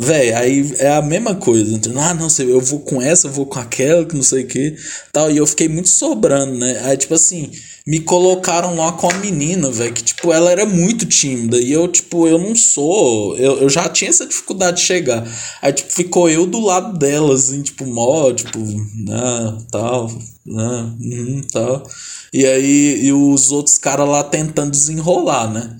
[0.00, 1.74] Véi, aí é a mesma coisa.
[1.74, 4.44] Então, ah, não sei, eu vou com essa, eu vou com aquela, que não sei
[4.44, 4.76] o que.
[5.12, 5.28] Tal.
[5.28, 6.80] E eu fiquei muito sobrando, né?
[6.84, 7.50] Aí, tipo assim,
[7.84, 11.58] me colocaram lá com a menina, velho, que, tipo, ela era muito tímida.
[11.58, 13.36] E eu, tipo, eu não sou.
[13.36, 15.26] Eu, eu já tinha essa dificuldade de chegar.
[15.60, 20.06] Aí, tipo, ficou eu do lado dela, assim, tipo, mó, tipo, né, tal,
[20.46, 21.90] né, uhum, tal.
[22.32, 25.76] E aí, e os outros caras lá tentando desenrolar, né?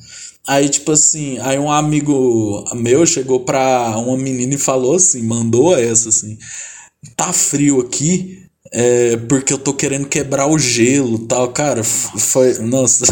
[0.48, 5.76] Aí, tipo assim, aí um amigo meu chegou pra uma menina e falou assim, mandou
[5.78, 6.38] essa assim,
[7.14, 13.04] tá frio aqui, é, porque eu tô querendo quebrar o gelo tal, cara, foi, nossa,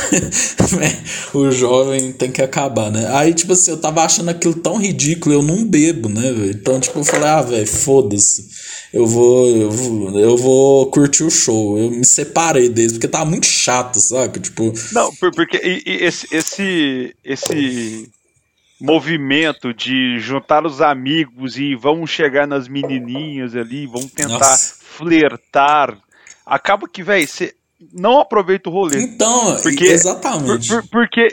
[1.35, 3.07] o jovem tem que acabar, né?
[3.13, 6.53] Aí, tipo assim, eu tava achando aquilo tão ridículo, eu não bebo, né, velho?
[6.53, 8.49] Então, tipo, eu falei, ah, velho, foda-se
[8.97, 11.79] eu vou, eu vou, eu vou curtir o show.
[11.79, 14.41] Eu me separei deles, porque tá muito chato, saca?
[14.41, 14.73] Tipo.
[14.93, 18.11] Não, porque esse, esse, esse
[18.81, 24.77] movimento de juntar os amigos e vamos chegar nas menininhas ali, vamos tentar Nossa.
[24.81, 25.99] flertar.
[26.47, 27.55] Acaba que, velho, você
[27.93, 29.03] não aproveita o rolê.
[29.03, 30.69] Então, porque, exatamente.
[30.69, 31.29] Por, por, porque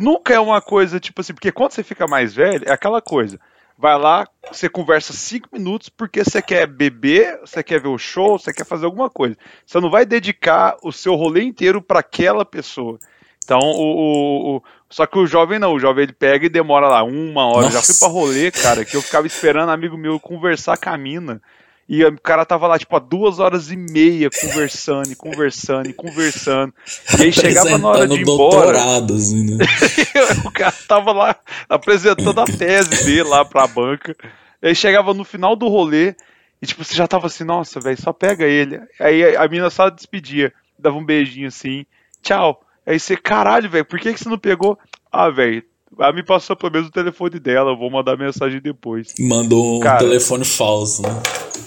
[0.00, 3.40] nunca é uma coisa, tipo assim, porque quando você fica mais velho, é aquela coisa
[3.78, 8.36] vai lá, você conversa cinco minutos porque você quer beber, você quer ver o show,
[8.36, 9.36] você quer fazer alguma coisa.
[9.64, 12.98] Você não vai dedicar o seu rolê inteiro para aquela pessoa.
[13.44, 16.88] Então, o, o, o, só que o jovem não, o jovem ele pega e demora
[16.88, 17.62] lá uma hora.
[17.62, 17.78] Nossa.
[17.78, 21.40] Já fui pra rolê, cara, que eu ficava esperando amigo meu conversar com a mina.
[21.88, 25.94] E o cara tava lá, tipo, há duas horas e meia conversando, e conversando, e
[25.94, 26.74] conversando.
[27.18, 28.78] E aí chegava na hora de ir embora.
[28.98, 29.64] Assim, né?
[30.44, 34.14] o cara tava lá apresentando a tese dele lá pra banca.
[34.62, 36.14] E aí chegava no final do rolê,
[36.60, 38.80] e tipo, você já tava assim, nossa, velho, só pega ele.
[39.00, 41.86] Aí a mina só despedia, dava um beijinho assim,
[42.22, 42.60] tchau.
[42.86, 44.78] Aí você, caralho, velho, por que, que você não pegou?
[45.10, 45.62] Ah, velho,
[45.98, 49.14] ela me passou pelo menos o telefone dela, eu vou mandar mensagem depois.
[49.18, 51.08] Mandou um Cara, telefone falso, né?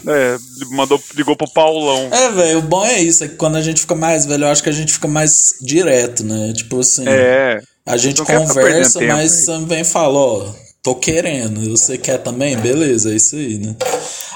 [0.07, 0.37] É,
[0.71, 2.09] mandou, ligou pro Paulão.
[2.11, 4.49] É, velho, o bom é isso, é que quando a gente fica mais velho, eu
[4.49, 6.53] acho que a gente fica mais direto, né?
[6.53, 7.07] Tipo assim.
[7.07, 7.61] É.
[7.85, 12.55] A gente conversa, mas também fala, ó, tô querendo, você quer também?
[12.57, 13.75] Beleza, é isso aí, né?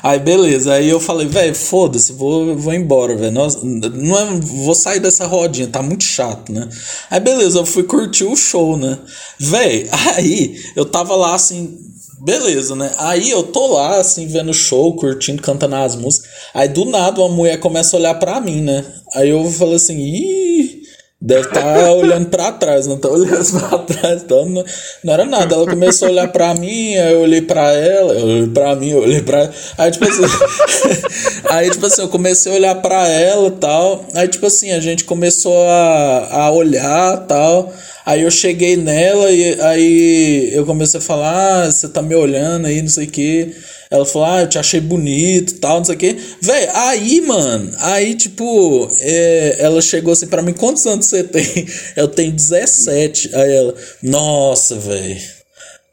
[0.04, 3.32] Aí, beleza, aí eu falei, velho, foda-se, vou, vou embora, velho.
[3.32, 6.70] Não é, vou sair dessa rodinha, tá muito chato, né?
[7.10, 9.00] Aí, beleza, eu fui curtir o show, né?
[9.40, 11.78] Velho, aí eu tava lá assim,
[12.22, 12.92] Beleza, né?
[12.98, 16.30] Aí eu tô lá, assim, vendo o show, curtindo, cantando as músicas.
[16.54, 18.86] Aí do nada uma mulher começa a olhar pra mim, né?
[19.14, 20.82] Aí eu falo assim, ih,
[21.22, 24.64] deve estar tá olhando pra trás, não tá olhando pra trás, então não,
[25.04, 25.56] não era nada.
[25.56, 28.90] Ela começou a olhar pra mim, aí eu olhei pra ela, eu olhei pra mim,
[28.92, 29.50] eu olhei pra.
[29.78, 30.24] Aí tipo assim.
[31.50, 34.06] aí, tipo assim, eu comecei a olhar pra ela e tal.
[34.14, 37.74] Aí, tipo assim, a gente começou a, a olhar tal.
[38.06, 42.68] Aí eu cheguei nela e aí eu comecei a falar, ah, você tá me olhando
[42.68, 43.56] aí, não sei o que.
[43.90, 46.16] Ela falou, ah, eu te achei bonito tal, não sei o que.
[46.40, 51.66] Véi, aí, mano, aí, tipo, é, ela chegou assim pra mim, quantos anos você tem?
[51.98, 53.34] Eu tenho 17.
[53.34, 55.20] Aí ela, nossa, velho.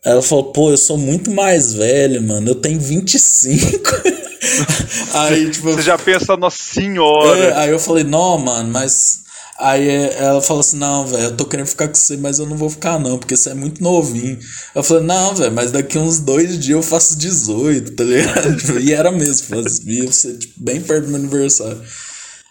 [0.04, 2.50] Ela falou, pô, eu sou muito mais velho, mano.
[2.50, 3.88] Eu tenho 25.
[5.14, 5.70] aí, tipo.
[5.70, 7.38] Você já pensa, nossa senhora.
[7.38, 9.21] É, aí eu falei, não, mano, mas
[9.62, 12.56] Aí ela falou assim: Não, velho, eu tô querendo ficar com você, mas eu não
[12.56, 14.36] vou ficar, não, porque você é muito novinho.
[14.74, 18.80] Eu falei: Não, velho, mas daqui uns dois dias eu faço 18, tá ligado?
[18.82, 21.80] e era mesmo, fazia ser tipo, bem perto do meu aniversário.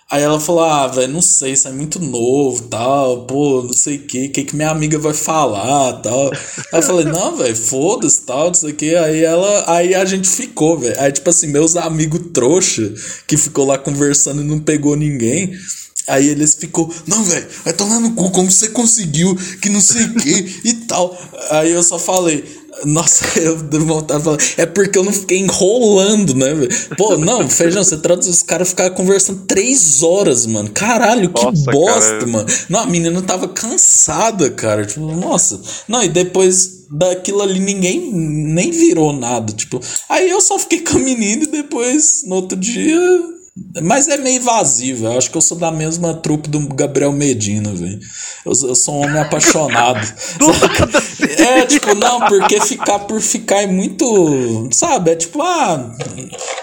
[0.10, 3.98] Aí ela falou: Ah, velho, não sei, isso é muito novo tal, pô, não sei
[3.98, 6.32] o que, o que, que minha amiga vai falar tal.
[6.72, 8.96] Aí eu falei: Não, velho, foda-se tal, não sei o que.
[8.96, 10.98] Aí ela, aí a gente ficou, velho.
[10.98, 12.94] Aí, tipo assim, meus amigos trouxa
[13.28, 15.52] que ficou lá conversando e não pegou ninguém.
[16.08, 20.06] Aí eles ficou, não, velho, vai tomar no cu, como você conseguiu, que não sei
[20.06, 21.16] o que e tal.
[21.52, 22.44] Aí eu só falei,
[22.86, 26.70] nossa, eu de falar, é porque eu não fiquei enrolando, né, velho?
[26.98, 30.70] Pô, não, feijão, você traduz os caras ficaram conversando três horas, mano.
[30.72, 32.28] Caralho, que nossa, bosta, cara.
[32.28, 32.50] mano.
[32.70, 34.86] Não, a menina tava cansada, cara.
[34.86, 35.62] Tipo, nossa.
[35.88, 39.80] Não, e depois daquilo ali ninguém nem virou nada, tipo.
[40.10, 43.00] Aí eu só fiquei com a menina e depois, no outro dia
[43.82, 45.18] mas é meio vazio, velho.
[45.18, 48.00] Acho que eu sou da mesma trupe do Gabriel Medina, velho.
[48.46, 50.00] Eu, eu, sou um homem apaixonado.
[51.38, 54.70] é, tipo, não, porque ficar por ficar é muito.
[54.72, 55.12] Sabe?
[55.12, 55.94] É tipo, ah.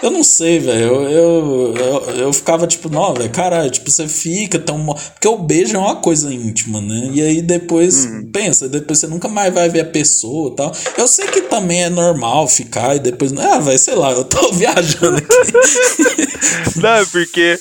[0.01, 0.81] Eu não sei, velho.
[0.81, 4.83] Eu, eu, eu, eu, ficava tipo, não, velho, caralho, tipo, você fica tão.
[4.85, 7.11] Porque o beijo é uma coisa íntima, né?
[7.13, 8.31] E aí depois, hum.
[8.33, 10.71] pensa, depois você nunca mais vai ver a pessoa e tal.
[10.97, 13.31] Eu sei que também é normal ficar e depois.
[13.37, 16.78] Ah, velho, sei lá, eu tô viajando aqui.
[16.81, 17.59] Não, porque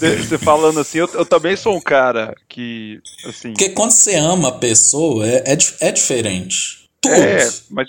[0.00, 3.52] você falando assim, eu, eu, também sou um cara que, assim...
[3.52, 6.88] Porque quando você ama a pessoa, é, é, é diferente.
[7.00, 7.14] Tudo.
[7.14, 7.88] É, mas,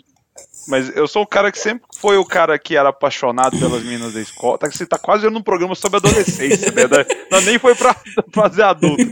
[0.67, 4.13] mas eu sou um cara que sempre foi o cara que era apaixonado pelas meninas
[4.13, 4.57] da escola.
[4.57, 6.83] Tá, você tá quase vendo um programa sobre adolescência, né?
[7.29, 7.95] Não, nem foi pra
[8.33, 9.03] fazer adulto.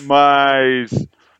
[0.00, 0.90] Mas...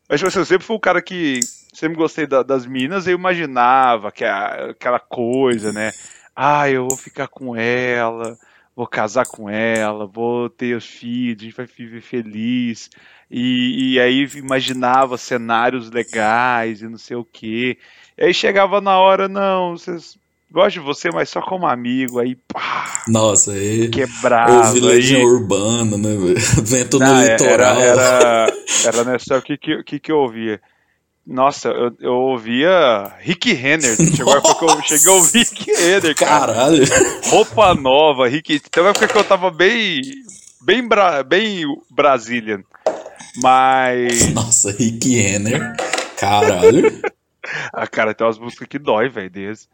[0.08, 1.40] Mas tipo assim, eu sempre fui o cara que
[1.72, 5.92] sempre gostei da, das meninas e eu imaginava que a, aquela coisa, né?
[6.36, 8.36] Ah, eu vou ficar com ela
[8.76, 12.90] vou casar com ela, vou ter filhos, a gente vai viver feliz.
[13.30, 17.78] E, e aí imaginava cenários legais e não sei o quê.
[18.16, 20.16] E aí chegava na hora, não, vocês
[20.54, 23.02] gosto de você, mas só como amigo, aí pá.
[23.08, 23.88] Nossa, aí.
[23.88, 24.52] Quebrado.
[24.52, 25.26] Ouvi Legião aí...
[25.26, 26.40] Urbana, né, velho?
[26.62, 27.80] Vento no é, litoral.
[27.80, 28.46] Era, era,
[28.86, 30.60] era nessa, o que, que, que, que eu ouvia?
[31.26, 33.96] Nossa, eu, eu ouvia Rick Renner.
[33.96, 36.52] Chegou que eu cheguei a ouvir Rick Renner, cara.
[36.52, 36.84] Caralho.
[37.24, 38.60] Roupa nova, Rick.
[38.60, 40.02] Tem uma época que eu tava bem.
[40.60, 41.22] Bem, bra...
[41.22, 42.62] bem Brazilian.
[43.42, 44.32] Mas.
[44.34, 45.74] Nossa, Rick Renner.
[46.18, 47.00] Caralho.
[47.72, 49.66] ah, cara, tem umas músicas que dói, velho, desse.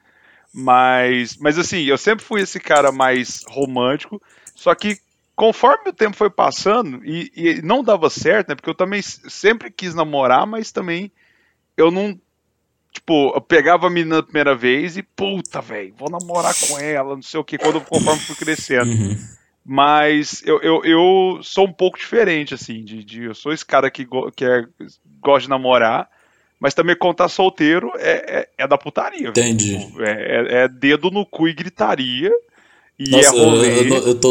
[0.54, 1.36] Mas.
[1.36, 4.22] Mas assim, eu sempre fui esse cara mais romântico.
[4.54, 4.98] Só que
[5.34, 8.54] conforme o tempo foi passando, e, e, não dava certo, né?
[8.54, 11.10] Porque eu também sempre quis namorar, mas também
[11.81, 12.19] eu não.
[12.93, 17.14] Tipo, eu pegava a menina na primeira vez e, puta, velho, vou namorar com ela,
[17.14, 18.90] não sei o que, quando conforme fui crescendo.
[18.90, 19.16] Uhum.
[19.64, 23.90] Mas eu, eu, eu sou um pouco diferente, assim, de, de eu sou esse cara
[23.90, 24.64] que, go, que é,
[25.21, 26.09] gosta de namorar,
[26.59, 29.29] mas também contar solteiro é, é, é da putaria.
[29.29, 29.79] Entendi.
[29.79, 32.33] Tipo, é, é, é, dedo no cu e gritaria.
[33.00, 33.80] E Nossa, é rolê.
[33.80, 34.30] Eu, eu, eu tô,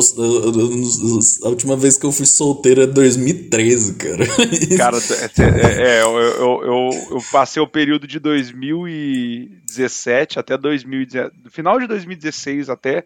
[1.43, 4.27] a última vez que eu fui solteiro é 2013, cara.
[4.77, 5.01] Cara, é,
[5.41, 12.69] é, é eu, eu, eu, passei o período de 2017 até 2019, final de 2016
[12.69, 13.05] até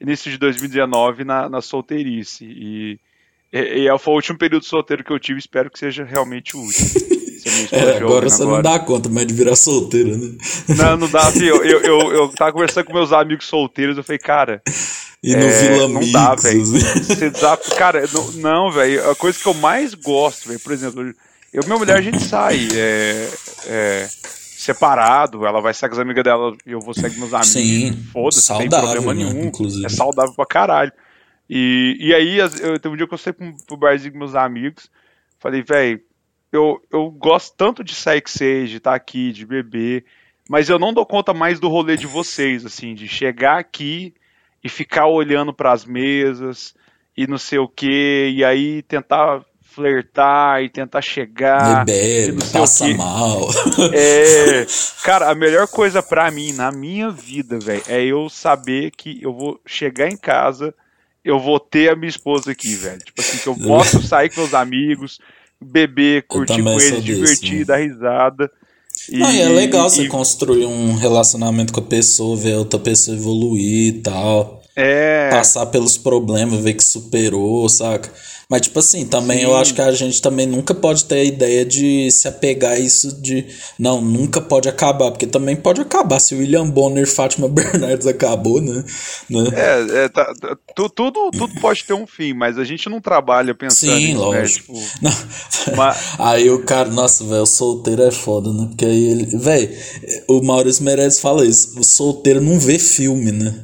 [0.00, 2.44] início de 2019 na, na solteirice.
[2.44, 2.98] E,
[3.52, 6.60] e, e foi o último período solteiro que eu tive, espero que seja realmente o
[6.60, 6.90] último.
[7.70, 8.56] É, agora você agora.
[8.56, 10.34] não dá conta mais de virar solteiro, né?
[10.76, 11.30] Não, não dá.
[11.40, 14.60] Eu, eu, eu, eu tava conversando com meus amigos solteiros, eu falei, cara,
[15.24, 16.62] E no é, Vila Não dá, velho.
[17.78, 19.10] Cara, não, não velho.
[19.10, 21.14] A coisa que eu mais gosto, velho, por exemplo,
[21.50, 23.30] eu e minha mulher a gente sai é,
[23.66, 27.32] é, separado, ela vai sair com as amigas dela e eu vou sair com meus
[27.32, 27.52] amigos.
[27.52, 29.44] Sim, foda-se, não tem problema né, nenhum.
[29.46, 29.86] Inclusive.
[29.86, 30.92] É saudável pra caralho.
[31.48, 34.34] E, e aí, eu, teve um dia que eu saí pro, pro barzinho com meus
[34.34, 34.90] amigos,
[35.38, 36.02] falei, velho,
[36.52, 40.04] eu, eu gosto tanto de sair com vocês, de estar tá aqui, de beber,
[40.50, 44.12] mas eu não dou conta mais do rolê de vocês, assim, de chegar aqui
[44.64, 46.74] e ficar olhando para as mesas
[47.14, 51.84] e não sei o que, e aí tentar flertar e tentar chegar.
[51.84, 53.50] Bebe, passa mal.
[53.92, 54.66] É,
[55.04, 59.34] cara, a melhor coisa para mim na minha vida, velho, é eu saber que eu
[59.34, 60.72] vou chegar em casa,
[61.24, 63.00] eu vou ter a minha esposa aqui, velho.
[63.00, 65.20] Tipo assim, que eu posso sair com meus amigos,
[65.60, 67.64] beber, curtir com eles, divertir, né?
[67.64, 68.50] dar risada.
[69.10, 70.08] E, Não, e é legal e, você e...
[70.08, 74.62] construir um relacionamento com a pessoa, ver a outra pessoa evoluir e tal.
[74.76, 75.30] É.
[75.30, 78.10] Passar pelos problemas, ver que superou, saca?
[78.48, 79.44] Mas, tipo assim, também Sim.
[79.44, 82.78] eu acho que a gente também nunca pode ter a ideia de se apegar a
[82.78, 83.46] isso de.
[83.78, 86.20] Não, nunca pode acabar, porque também pode acabar.
[86.20, 88.84] Se o William Bonner e Fátima Bernardes acabou, né?
[89.30, 89.44] né?
[89.54, 93.54] É, é tá, tá, tudo, tudo pode ter um fim, mas a gente não trabalha
[93.54, 94.26] pensando Sim, nisso, né?
[94.26, 94.72] lógico.
[94.72, 95.10] Né?
[95.50, 96.14] Tipo, mas...
[96.18, 98.66] Aí o cara, nossa, velho, o solteiro é foda, né?
[98.68, 99.36] Porque aí ele.
[99.36, 99.70] Velho,
[100.28, 103.54] o Maurício Meirelles fala isso: o solteiro não vê filme, né?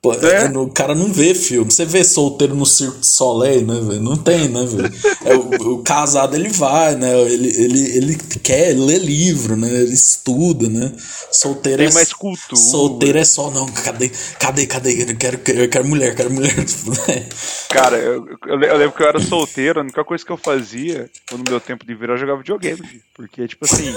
[0.00, 0.44] Pô, é?
[0.44, 0.48] é?
[0.50, 1.72] O cara não vê filme.
[1.72, 4.00] Você vê solteiro no Circo de Soleil, né, velho?
[4.00, 4.94] Não tem, né, velho?
[5.24, 7.20] É, o, o, casado ele vai, né?
[7.22, 9.68] Ele, ele, ele quer ler livro, né?
[9.68, 10.94] Ele estuda, né?
[11.32, 12.56] Solteiro tem é, mais cultura.
[12.56, 14.08] Solteiro é só, não, cadê,
[14.38, 15.10] cadê, cadê?
[15.10, 16.54] Eu quero, eu quero mulher, quero mulher.
[17.68, 21.42] Cara, eu, eu, lembro que eu era solteiro, a única coisa que eu fazia no
[21.48, 23.02] meu tempo de ver eu jogava videogame.
[23.14, 23.92] Porque, tipo assim,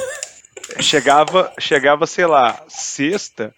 [0.79, 3.53] chegava, chegava, sei lá, sexta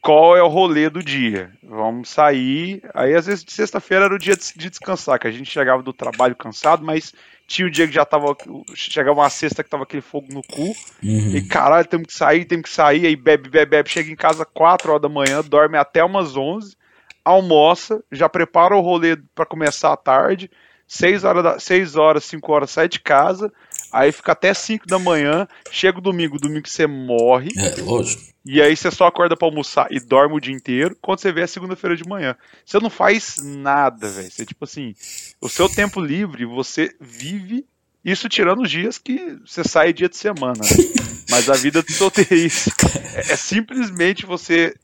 [0.00, 1.52] qual é o rolê do dia.
[1.62, 2.82] Vamos sair.
[2.94, 5.92] Aí, às vezes, de sexta-feira era o dia de descansar, que a gente chegava do
[5.92, 7.12] trabalho cansado, mas
[7.46, 8.34] tinha o dia que já tava.
[8.74, 10.74] Chegava uma sexta que tava aquele fogo no cu.
[11.02, 11.36] Uhum.
[11.36, 13.06] E caralho, temos que sair, temos que sair.
[13.06, 13.90] Aí bebe, bebe, bebe.
[13.90, 16.76] Chega em casa 4 horas da manhã, dorme até umas 11,
[17.24, 20.50] almoça, já prepara o rolê para começar à tarde.
[20.86, 23.52] 6 horas, da, 6 horas, 5 horas sai de casa.
[23.92, 25.48] Aí fica até 5 da manhã.
[25.70, 27.50] Chega o domingo, domingo você morre.
[27.56, 28.22] É, lógico.
[28.44, 30.96] E aí você só acorda para almoçar e dorme o dia inteiro.
[31.00, 32.36] Quando você vê é segunda-feira de manhã.
[32.64, 34.30] Você não faz nada, velho.
[34.30, 34.94] Você, tipo assim,
[35.40, 37.66] o seu tempo livre, você vive.
[38.04, 40.54] Isso tirando os dias que você sai dia de semana.
[40.54, 41.00] Né?
[41.28, 42.72] Mas a vida de solteirice
[43.14, 44.74] é, é simplesmente você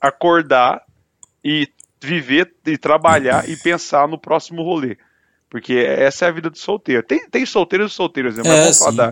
[0.00, 0.82] acordar
[1.44, 1.68] e
[2.02, 4.96] viver e trabalhar e pensar no próximo rolê.
[5.52, 7.02] Porque essa é a vida do solteiro.
[7.02, 8.42] Tem, tem solteiros e solteiros, né?
[8.42, 9.10] Mas é, vamos falar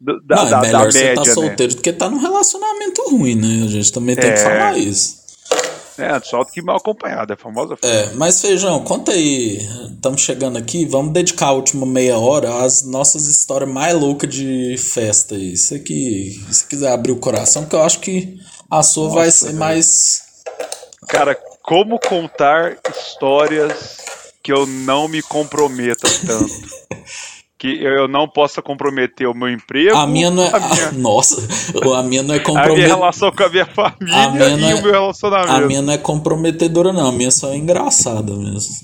[0.00, 1.76] da, da, não, é da, é melhor da você tá solteiro né?
[1.76, 3.66] do que tá num relacionamento ruim, né?
[3.66, 4.32] A gente também tem é...
[4.32, 5.20] que falar isso.
[5.98, 7.76] É, só que mal acompanhado, é famosa.
[7.82, 9.58] É, mas Feijão, conta aí,
[9.94, 14.74] estamos chegando aqui, vamos dedicar a última meia hora às nossas histórias mais loucas de
[14.78, 15.52] festa aí.
[15.52, 19.30] Isso aqui, se quiser abrir o coração, porque eu acho que a sua Nossa, vai
[19.30, 20.22] ser mais...
[21.06, 23.98] Cara, como contar histórias
[24.42, 26.52] que eu não me comprometa tanto?
[27.62, 29.96] que eu não possa comprometer o meu emprego.
[29.96, 30.50] A minha não é.
[30.50, 30.92] Minha...
[30.98, 31.40] nossa,
[31.96, 32.72] a minha não é comprometedora.
[32.72, 34.74] A minha relação com a minha família a minha e é...
[34.74, 35.52] o meu relacionamento.
[35.52, 37.06] A minha não é comprometedora, não.
[37.06, 38.74] A minha só é engraçada mesmo.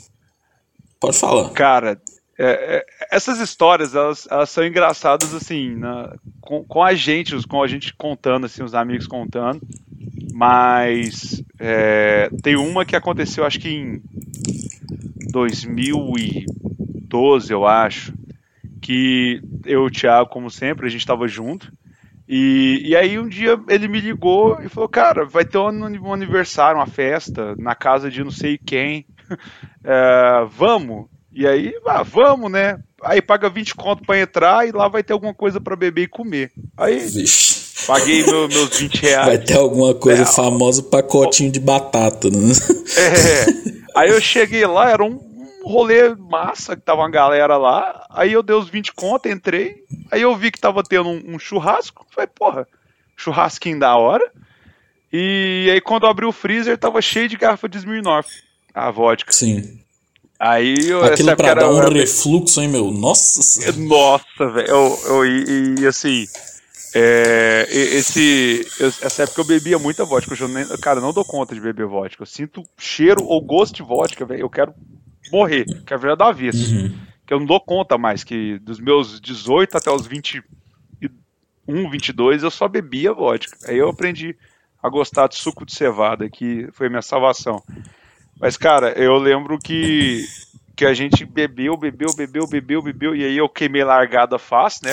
[1.00, 1.50] Pode falar.
[1.50, 2.00] Cara,
[2.38, 7.62] é, é, essas histórias, elas, elas são engraçadas, assim, na, com, com a gente, com
[7.62, 9.60] a gente contando, assim, os amigos contando.
[10.32, 14.00] Mas é, tem uma que aconteceu, acho que em
[15.32, 18.14] 2012, eu acho
[18.80, 21.72] que eu e o Thiago, como sempre, a gente estava junto.
[22.28, 26.78] E, e aí um dia ele me ligou e falou, cara, vai ter um, aniversário,
[26.78, 29.06] uma festa na casa de não sei quem.
[29.82, 31.06] é, vamos?
[31.32, 32.78] E aí, ah, vamos, né?
[33.02, 36.08] Aí paga 20 conto para entrar e lá vai ter alguma coisa para beber e
[36.08, 36.50] comer.
[36.76, 37.86] Aí Vixe.
[37.86, 39.26] paguei meu, meus 20 reais.
[39.26, 42.52] Vai ter alguma coisa é, famosa, pacotinho de batata, né?
[42.96, 43.78] É.
[43.94, 45.20] Aí eu cheguei lá, era um
[45.64, 48.06] rolê massa, que tava uma galera lá.
[48.10, 49.84] Aí eu dei os 20 conto, entrei.
[50.10, 52.06] Aí eu vi que tava tendo um, um churrasco.
[52.10, 52.66] Falei, porra,
[53.16, 54.24] churrasquinho da hora.
[55.12, 58.28] E aí quando eu abri o freezer, tava cheio de garrafa de Smirnoff.
[58.74, 59.32] A vodka.
[59.32, 59.80] Sim.
[60.38, 62.92] Aí eu Aquilo pra dar um refluxo, hein, meu?
[62.92, 64.68] Nossa Nossa, velho.
[64.68, 66.26] Eu, eu, e, e assim.
[66.94, 68.66] É, esse,
[69.02, 70.34] essa época eu bebia muita vodka.
[70.40, 72.22] Eu nem, cara, não dou conta de beber vodka.
[72.22, 74.42] Eu sinto cheiro ou gosto de vodka, velho.
[74.42, 74.72] Eu quero
[75.30, 76.74] morrer, que é a vida do avesso.
[76.74, 76.94] Uhum.
[77.26, 80.40] Que eu não dou conta mais, que dos meus 18 até os 21,
[81.90, 83.56] 22 eu só bebia vodka.
[83.66, 84.34] Aí eu aprendi
[84.82, 87.62] a gostar de suco de cevada, que foi minha salvação.
[88.40, 90.24] Mas, cara, eu lembro que,
[90.76, 94.92] que a gente bebeu, bebeu, bebeu, bebeu, bebeu, e aí eu queimei largada fácil, né?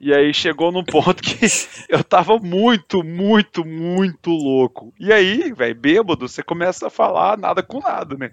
[0.00, 1.46] E aí chegou num ponto que
[1.88, 4.92] eu tava muito, muito, muito louco.
[4.98, 8.30] E aí, velho, bêbado, você começa a falar nada com nada, né?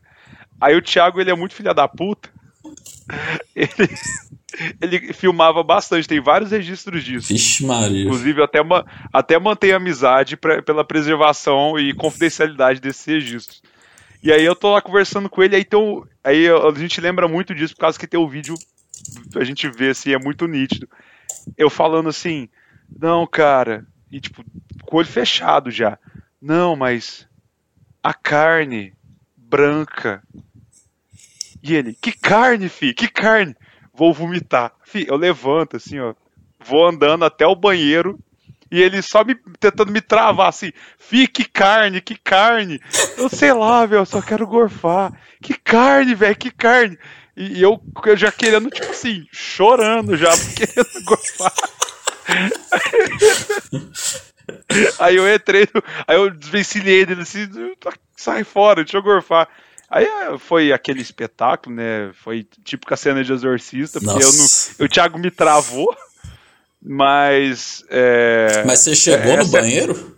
[0.59, 2.29] Aí o Thiago, ele é muito filha da puta.
[3.55, 3.89] Ele,
[4.81, 7.27] ele filmava bastante, tem vários registros disso.
[7.27, 8.03] Vixe, Maria.
[8.03, 8.59] Inclusive, até,
[9.11, 13.61] até mantém amizade pra, pela preservação e confidencialidade desses registros.
[14.23, 17.53] E aí eu tô lá conversando com ele, aí, então, aí a gente lembra muito
[17.53, 18.55] disso, por causa que tem o vídeo,
[19.35, 20.87] a gente vê assim, é muito nítido.
[21.57, 22.47] Eu falando assim,
[22.97, 24.41] não, cara, e tipo,
[24.85, 25.99] com o olho fechado já.
[26.41, 27.27] Não, mas
[28.01, 28.93] a carne
[29.35, 30.23] branca.
[31.61, 33.53] E ele, que carne, fi, que carne?
[33.93, 34.73] Vou vomitar.
[34.85, 36.13] Fi, eu levanto assim, ó,
[36.65, 38.17] vou andando até o banheiro
[38.73, 42.81] e ele só me tentando me travar assim, fique carne, que carne.
[43.15, 45.13] Eu sei lá, velho, eu só quero gorfar.
[45.39, 46.97] Que carne, velho, que carne.
[47.37, 51.53] E, eu, eu já querendo, tipo assim, chorando já, querendo gorfar.
[54.97, 55.67] aí eu entrei,
[56.07, 57.47] aí eu desvencilhei dele assim,
[58.15, 59.47] sai fora, deixa eu gorfar.
[59.87, 62.11] Aí é, foi aquele espetáculo, né?
[62.15, 64.47] Foi tipo com a cena de exorcista, porque eu não,
[64.83, 65.95] o Thiago me travou.
[66.85, 67.83] Mas.
[67.89, 70.17] É, mas você chegou no banheiro?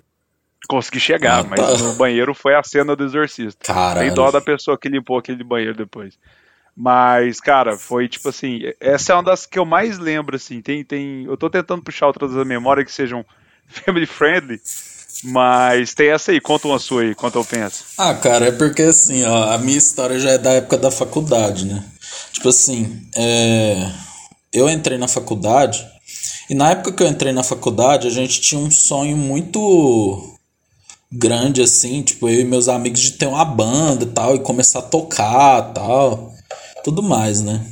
[0.67, 1.49] Consegui chegar, ah, tá.
[1.49, 3.71] mas no banheiro foi a cena do exorcista.
[3.71, 4.07] Caralho.
[4.07, 6.17] Tem dó da pessoa que limpou aquele banheiro depois.
[6.75, 8.61] Mas, cara, foi tipo assim.
[8.79, 10.61] Essa é uma das que eu mais lembro, assim.
[10.61, 13.23] Tem, tem, eu tô tentando puxar outras da memória que sejam
[13.67, 14.59] family friendly.
[15.23, 17.85] Mas tem essa aí, conta uma sua aí, conta eu penso.
[17.97, 21.65] Ah, cara, é porque assim, ó, a minha história já é da época da faculdade,
[21.65, 21.85] né?
[22.33, 23.91] Tipo assim, é...
[24.51, 25.87] eu entrei na faculdade
[26.49, 30.35] e na época que eu entrei na faculdade, a gente tinha um sonho muito
[31.11, 34.83] grande, assim, tipo, eu e meus amigos de ter uma banda tal, e começar a
[34.83, 36.33] tocar tal,
[36.83, 37.65] tudo mais, né?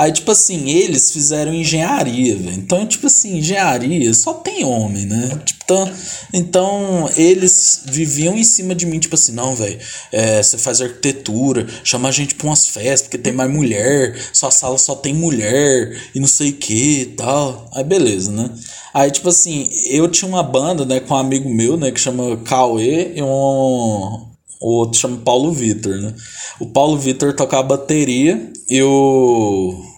[0.00, 2.56] Aí, tipo assim, eles fizeram engenharia, velho.
[2.56, 5.28] Então, tipo assim, engenharia só tem homem, né?
[5.44, 5.92] Tipo, então,
[6.32, 9.78] então eles viviam em cima de mim, tipo assim, não, velho,
[10.10, 14.50] é, você faz arquitetura, chama a gente pra umas festas, porque tem mais mulher, sua
[14.50, 17.68] sala só tem mulher, e não sei o que e tal.
[17.74, 18.50] Aí, beleza, né?
[18.94, 22.38] Aí, tipo assim, eu tinha uma banda, né, com um amigo meu, né, que chama
[22.38, 24.30] Cauê e um.
[24.62, 26.14] O outro chama Paulo Vitor, né?
[26.58, 29.89] O Paulo Vitor tocava bateria e o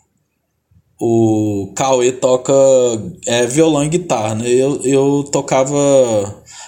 [1.04, 2.52] o Cauê toca
[3.26, 4.48] é, violão e guitarra, né?
[4.48, 5.76] Eu, eu tocava.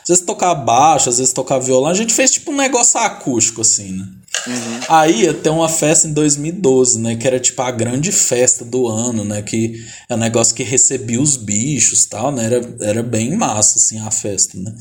[0.03, 1.89] Às vezes tocava baixo, às vezes tocava violão.
[1.89, 4.09] A gente fez tipo um negócio acústico, assim, né?
[4.49, 4.81] Uhum.
[4.89, 7.15] Aí ter uma festa em 2012, né?
[7.15, 9.41] Que era tipo a grande festa do ano, né?
[9.41, 12.47] Que é um negócio que recebia os bichos e tal, né?
[12.47, 14.75] Era, era bem massa, assim, a festa, né?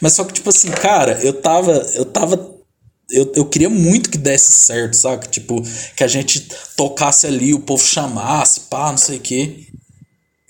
[0.00, 1.70] Mas só que, tipo assim, cara, eu tava.
[1.94, 2.57] Eu tava
[3.10, 5.28] eu, eu queria muito que desse certo, sabe?
[5.28, 5.62] Tipo,
[5.96, 9.68] que a gente tocasse ali, o povo chamasse, pá, não sei o quê.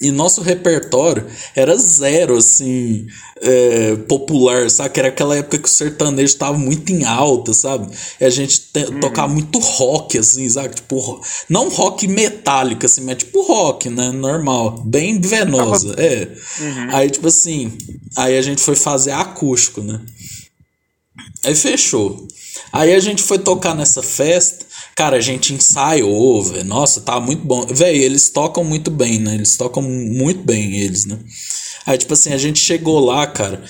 [0.00, 3.04] E nosso repertório era zero, assim,
[3.40, 4.90] é, popular, sabe?
[4.90, 7.88] Que era aquela época que o sertanejo estava muito em alta, sabe?
[8.20, 9.00] E a gente te, uhum.
[9.00, 10.76] tocava muito rock, assim, sabe?
[10.76, 14.12] Tipo, não rock metálico, assim, mas tipo rock, né?
[14.12, 16.28] Normal, bem venosa, é.
[16.60, 16.88] Uhum.
[16.90, 17.76] Aí, tipo assim,
[18.16, 20.00] aí a gente foi fazer acústico, né?
[21.48, 22.28] Aí fechou.
[22.70, 26.64] Aí a gente foi tocar nessa festa, cara, a gente ensaiou, velho.
[26.64, 27.64] Nossa, tá muito bom.
[27.64, 29.34] Velho, eles tocam muito bem, né?
[29.34, 31.18] Eles tocam muito bem, eles, né?
[31.86, 33.64] Aí, tipo assim, a gente chegou lá, cara,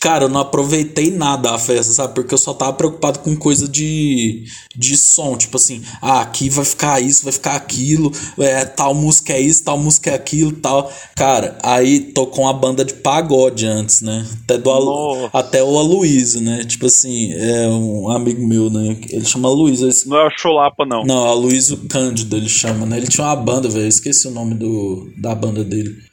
[0.00, 2.14] Cara, eu não aproveitei nada a festa, sabe?
[2.14, 4.44] Porque eu só tava preocupado com coisa de,
[4.74, 5.36] de som.
[5.36, 9.64] Tipo assim, ah, aqui vai ficar isso, vai ficar aquilo, é, tal música é isso,
[9.64, 10.90] tal música é aquilo, tal.
[11.16, 14.24] Cara, aí tocou uma banda de pagode antes, né?
[14.44, 16.64] Até, do Alu, até o Aloysio, né?
[16.64, 18.96] Tipo assim, é um amigo meu, né?
[19.10, 19.88] Ele chama Aloysio.
[20.06, 21.02] Não é o Cholapa, não.
[21.04, 22.98] Não, Aloysio Cândido ele chama, né?
[22.98, 23.88] Ele tinha uma banda, velho.
[23.88, 26.08] Esqueci o nome do, da banda dele.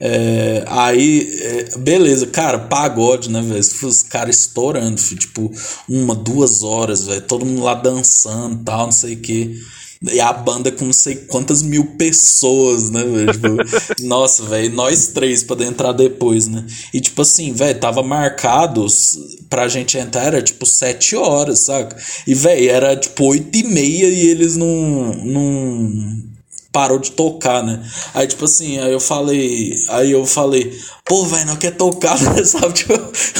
[0.00, 3.60] É, aí, é, beleza, cara, pagode, né, velho?
[3.60, 5.52] Os caras estourando, filho, tipo,
[5.88, 7.22] uma, duas horas, velho.
[7.22, 9.56] Todo mundo lá dançando tal, não sei o que.
[10.12, 13.32] E a banda com não sei quantas mil pessoas, né, velho?
[13.32, 16.66] Tipo, nossa, velho, nós três pra entrar depois, né?
[16.92, 18.86] E tipo assim, velho, tava marcado
[19.48, 21.96] pra gente entrar, era tipo sete horas, saca?
[22.26, 25.14] E, velho, era tipo oito e meia e eles não.
[25.14, 26.23] não
[26.74, 27.80] parou de tocar, né?
[28.12, 32.42] Aí, tipo assim, aí eu falei, aí eu falei, pô, velho, não quer tocar, né?
[32.42, 32.74] sabe?
[32.74, 32.94] Tipo,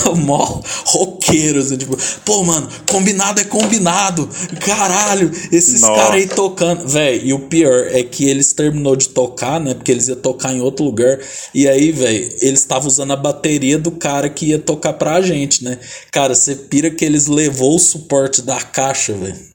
[0.09, 4.31] o mó roqueiro, assim, tipo, pô, mano, combinado é combinado,
[4.61, 9.59] caralho, esses caras aí tocando, velho, e o pior é que eles terminou de tocar,
[9.59, 9.75] né?
[9.75, 11.19] Porque eles iam tocar em outro lugar,
[11.53, 15.65] e aí, velho, eles estavam usando a bateria do cara que ia tocar pra gente,
[15.65, 15.77] né?
[16.13, 19.54] Cara, você pira que eles levou o suporte da caixa, velho.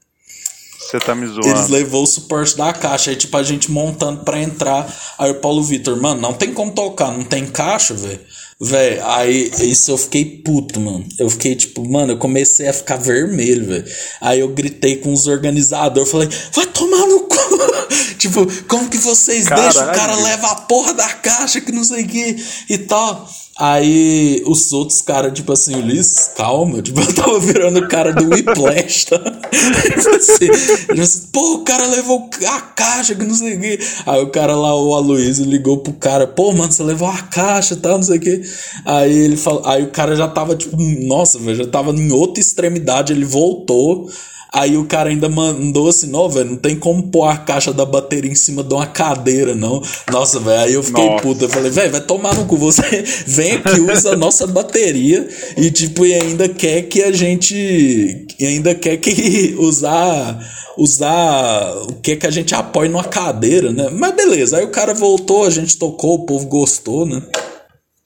[0.90, 1.46] Você tá me zoando.
[1.46, 3.10] Eles levou o suporte da caixa.
[3.10, 4.92] Aí, tipo, a gente montando pra entrar.
[5.16, 8.18] Aí o Paulo Vitor, mano, não tem como tocar, não tem caixa, velho.
[8.60, 11.06] Velho, aí isso eu fiquei puto, mano.
[11.18, 13.84] Eu fiquei tipo, mano, eu comecei a ficar vermelho, velho.
[14.20, 17.36] Aí eu gritei com os organizadores, falei, vai tomar no cu!
[18.18, 19.72] tipo, como que vocês Caralho.
[19.72, 22.36] deixam o cara leva a porra da caixa que não sei o que
[22.68, 23.30] e tal?
[23.60, 28.30] Aí os outros caras, tipo assim, Ulisses, calma, tipo, eu tava virando o cara do
[28.30, 29.18] Whiplash, tá?
[29.20, 33.78] tipo assim, tipo assim, pô, o cara levou a caixa que não sei o que.
[34.06, 37.74] Aí o cara lá, o Aloysio, ligou pro cara, pô, mano, você levou a caixa
[37.74, 38.40] e tal, não sei o que.
[38.86, 40.74] Aí ele falou, aí o cara já tava, tipo,
[41.06, 44.08] nossa, velho, já tava em outra extremidade, ele voltou.
[44.52, 47.84] Aí o cara ainda mandou assim, não, velho, não tem como pôr a caixa da
[47.84, 49.80] bateria em cima de uma cadeira, não.
[50.10, 51.22] Nossa, velho, aí eu fiquei nossa.
[51.22, 51.44] puta.
[51.44, 52.82] Eu falei, velho, vai tomar no cu, você
[53.26, 58.26] vem aqui, usa a nossa bateria e, tipo, e ainda quer que a gente.
[58.38, 60.38] E ainda quer que usar
[60.78, 63.90] usar o que que a gente apoia numa cadeira, né?
[63.92, 67.22] Mas beleza, aí o cara voltou, a gente tocou, o povo gostou, né?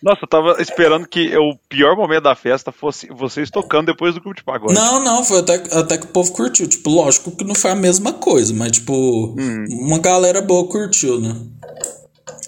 [0.04, 4.20] Nossa, eu tava esperando que o pior momento da festa fosse vocês tocando depois do
[4.20, 4.74] grupo de pagode.
[4.74, 6.68] Não, não, foi até, até que o povo curtiu.
[6.68, 9.64] Tipo, lógico que não foi a mesma coisa, mas, tipo, hum.
[9.70, 11.34] uma galera boa curtiu, né?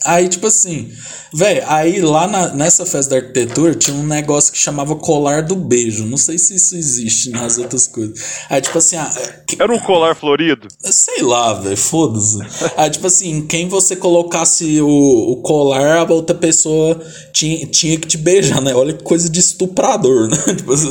[0.06, 0.90] Aí, tipo assim,
[1.34, 5.56] velho, aí lá na, nessa festa da arquitetura tinha um negócio que chamava colar do
[5.56, 6.06] beijo.
[6.06, 8.18] Não sei se isso existe nas outras coisas.
[8.48, 8.96] Aí, tipo assim.
[8.96, 9.10] Ah,
[9.46, 10.68] que, Era um colar florido?
[10.80, 12.38] Sei lá, velho, foda-se.
[12.76, 17.00] aí, tipo assim, quem você colocasse o, o colar, a outra pessoa
[17.32, 18.74] tinha, tinha que te beijar, né?
[18.74, 20.36] Olha que coisa de estuprador, né?
[20.56, 20.90] tipo assim,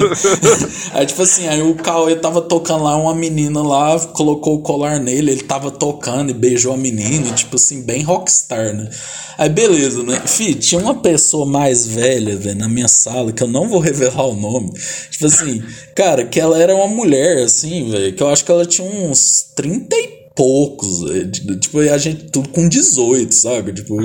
[0.94, 5.00] aí, tipo assim, aí o Cauê tava tocando lá, uma menina lá colocou o colar
[5.00, 8.90] nele, ele tava tocando e beijou a menina, tipo assim, bem rockstar, né?
[9.38, 10.22] Aí beleza, né?
[10.26, 14.26] Fih, tinha uma pessoa mais velha, velho, na minha sala, que eu não vou revelar
[14.28, 14.72] o nome.
[15.10, 18.66] Tipo assim, cara, que ela era uma mulher, assim, velho, que eu acho que ela
[18.66, 21.32] tinha uns 30 e poucos, véio.
[21.32, 23.74] Tipo, a gente tudo com 18, sabe?
[23.74, 23.96] Tipo,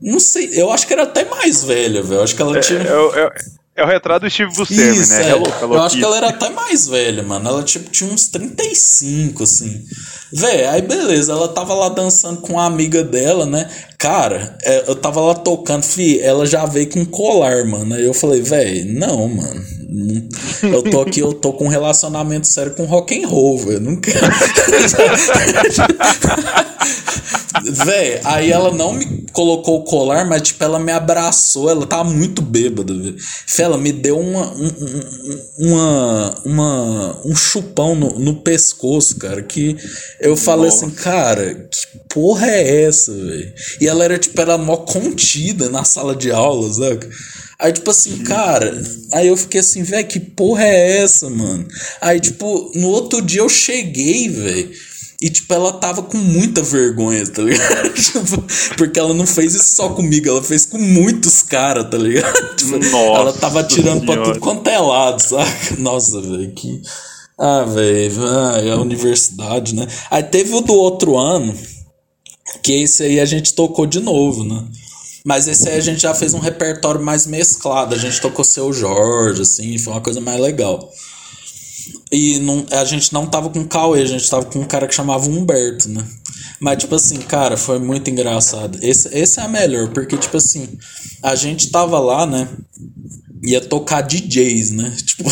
[0.00, 2.22] não sei, eu acho que era até mais velha, velho.
[2.22, 2.80] Acho que ela tinha.
[2.80, 5.22] É, é, é o retrato do Steve Buscemi, Isso, né?
[5.22, 5.30] É.
[5.30, 7.48] Hello, hello eu acho que ela era até mais velha, mano.
[7.48, 9.84] Ela tipo, tinha uns 35, assim.
[10.32, 13.68] Véi, aí beleza, ela tava lá dançando com a amiga dela, né?
[13.98, 17.94] Cara, é, eu tava lá tocando, fi, ela já veio com colar, mano.
[17.94, 19.80] Aí eu falei, véi, não, mano.
[20.62, 23.80] Eu tô aqui, eu tô com um relacionamento sério com rock and roll, velho.
[23.80, 24.20] Não quero.
[27.84, 32.04] Véi, aí ela não me colocou o colar, mas tipo, ela me abraçou, ela tava
[32.04, 33.16] muito bêbada, velho.
[33.58, 34.70] Ela me deu uma, um,
[35.58, 39.76] uma, uma, um chupão no, no pescoço, cara, que
[40.20, 40.86] eu falei Nossa.
[40.86, 43.52] assim, cara, que porra é essa, velho?
[43.80, 47.08] E ela era, tipo, era mó contida na sala de aula, sabe?
[47.58, 51.68] Aí, tipo assim, cara, aí eu fiquei assim, velho, que porra é essa, mano?
[52.00, 54.70] Aí, tipo, no outro dia eu cheguei, velho.
[55.20, 57.92] E, tipo, ela tava com muita vergonha, tá ligado?
[57.92, 58.42] Tipo,
[58.78, 62.32] porque ela não fez isso só comigo, ela fez com muitos caras, tá ligado?
[62.56, 65.76] Tipo, Nossa ela tava tirando pra tudo quanto é lado, saca?
[65.78, 66.80] Nossa, velho, que.
[67.38, 69.86] Ah, velho, ah, é a universidade, né?
[70.10, 71.54] Aí teve o do outro ano,
[72.62, 74.64] que esse aí a gente tocou de novo, né?
[75.24, 77.94] Mas esse aí a gente já fez um repertório mais mesclado.
[77.94, 80.90] A gente tocou Seu Jorge, assim, foi uma coisa mais legal.
[82.12, 84.88] E não, a gente não tava com o Cauê, a gente tava com um cara
[84.88, 86.04] que chamava Humberto, né?
[86.58, 88.78] Mas, tipo assim, cara, foi muito engraçado.
[88.82, 90.68] Esse, esse é a melhor, porque, tipo assim,
[91.22, 92.48] a gente tava lá, né?
[93.42, 94.96] Ia tocar DJs, né?
[95.10, 95.24] Tipo,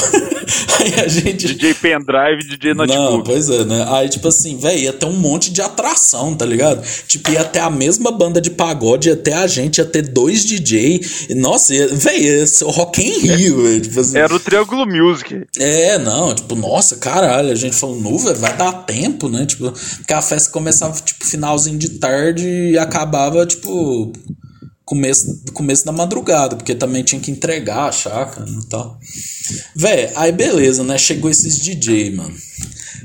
[0.81, 1.55] aí a gente.
[1.55, 3.13] DJ pendrive, DJ notebook.
[3.13, 3.87] Não, pois é, né?
[3.91, 6.85] Aí, tipo assim, velho, ia ter um monte de atração, tá ligado?
[7.07, 10.45] Tipo, ia ter a mesma banda de pagode, ia ter a gente, ia ter dois
[10.45, 11.01] DJ.
[11.29, 13.81] E, nossa, velho, o Rock in Rio, velho.
[13.81, 15.47] Tipo assim, Era o Triângulo Music.
[15.59, 19.47] É, não, tipo, nossa, caralho, a gente falou, nu, velho, vai dar tempo, né?
[19.47, 24.13] Tipo, porque a festa começava, tipo, finalzinho de tarde e acabava, tipo
[24.89, 28.99] começo, começo da madrugada, porque também tinha que entregar a chácara e tal.
[29.77, 30.97] Véi, aí beleza, né?
[30.97, 32.35] Chegou esses DJ, mano.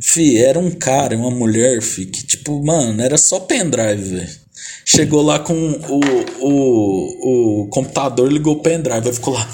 [0.02, 4.44] Fi, era um cara, uma mulher, fi, que tipo, mano, era só pendrive, velho.
[4.86, 6.00] Chegou lá com o,
[6.40, 9.50] o, o computador, ligou o pendrive, aí ficou lá.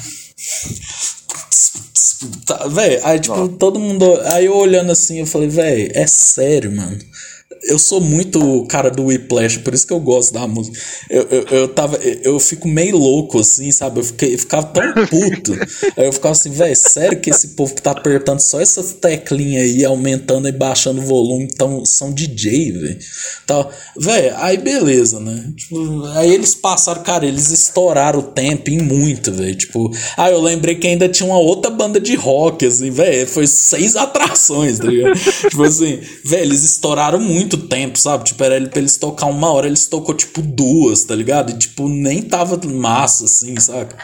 [2.46, 3.54] Tá, véi, aí tipo, Nossa.
[3.54, 4.06] todo mundo.
[4.26, 7.09] Aí eu olhando assim, eu falei, véi, é sério, mano
[7.70, 10.78] eu sou muito cara do Whiplash, por isso que eu gosto da música.
[11.10, 14.00] Eu, eu, eu, tava, eu fico meio louco, assim, sabe?
[14.00, 15.54] Eu, fiquei, eu ficava tão puto.
[15.96, 19.86] eu ficava assim, velho, sério que esse povo que tá apertando só essas teclinhas aí,
[19.86, 23.00] aumentando e baixando o volume, então são DJ, velho.
[23.98, 25.52] Velho, aí beleza, né?
[25.56, 29.56] Tipo, aí eles passaram, cara, eles estouraram o tempo em muito, velho.
[29.56, 33.28] Tipo, aí eu lembrei que ainda tinha uma outra banda de rock, assim, velho.
[33.28, 35.20] Foi seis atrações, tá ligado?
[35.20, 38.24] tipo assim, velho, eles estouraram muito tempo, sabe?
[38.24, 41.52] Tipo, era pra eles tocar uma hora, eles tocou tipo duas, tá ligado?
[41.52, 43.96] E tipo, nem tava massa, assim, saca?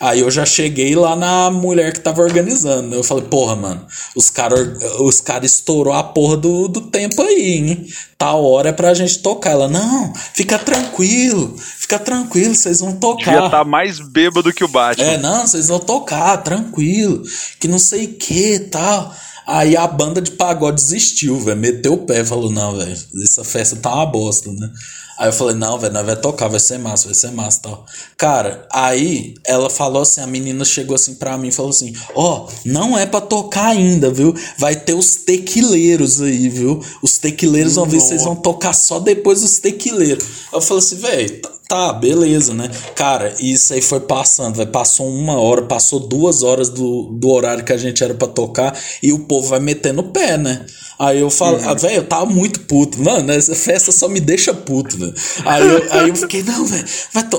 [0.00, 2.94] Aí eu já cheguei lá na mulher que tava organizando.
[2.94, 4.68] Eu falei, porra, mano, os caras
[5.00, 7.86] os cara estourou a porra do, do tempo aí, hein?
[8.18, 9.52] Tal hora é pra gente tocar.
[9.52, 13.32] Ela, não, fica tranquilo, fica tranquilo, vocês vão tocar.
[13.34, 15.06] Devia tá mais bêbado que o Batman.
[15.06, 17.22] É, não, vocês vão tocar, tranquilo,
[17.60, 19.14] que não sei o que tal.
[19.46, 21.58] Aí a banda de pagode desistiu, velho.
[21.58, 24.70] Meteu o pé, falou, não, velho, essa festa tá uma bosta, né?
[25.18, 27.86] Aí eu falei, não, velho, nós vai tocar, vai ser massa, vai ser massa tal.
[28.16, 32.46] Cara, aí ela falou assim, a menina chegou assim pra mim e falou assim: Ó,
[32.46, 34.34] oh, não é pra tocar ainda, viu?
[34.58, 36.82] Vai ter os tequileiros aí, viu?
[37.00, 40.24] Os tequileiros vão ver se vocês vão tocar só depois dos tequileiros.
[40.52, 42.70] Eu falei assim, velho, tá, beleza, né?
[42.94, 47.64] Cara, isso aí foi passando, vai passou uma hora, passou duas horas do, do horário
[47.64, 50.64] que a gente era pra tocar e o povo vai metendo o pé, né?
[50.98, 51.68] Aí eu falo, uhum.
[51.68, 53.02] ah, velho, eu tava muito puto.
[53.02, 55.12] Mano, essa festa só me deixa puto, né?
[55.44, 56.84] Aí eu, aí eu fiquei, não, velho,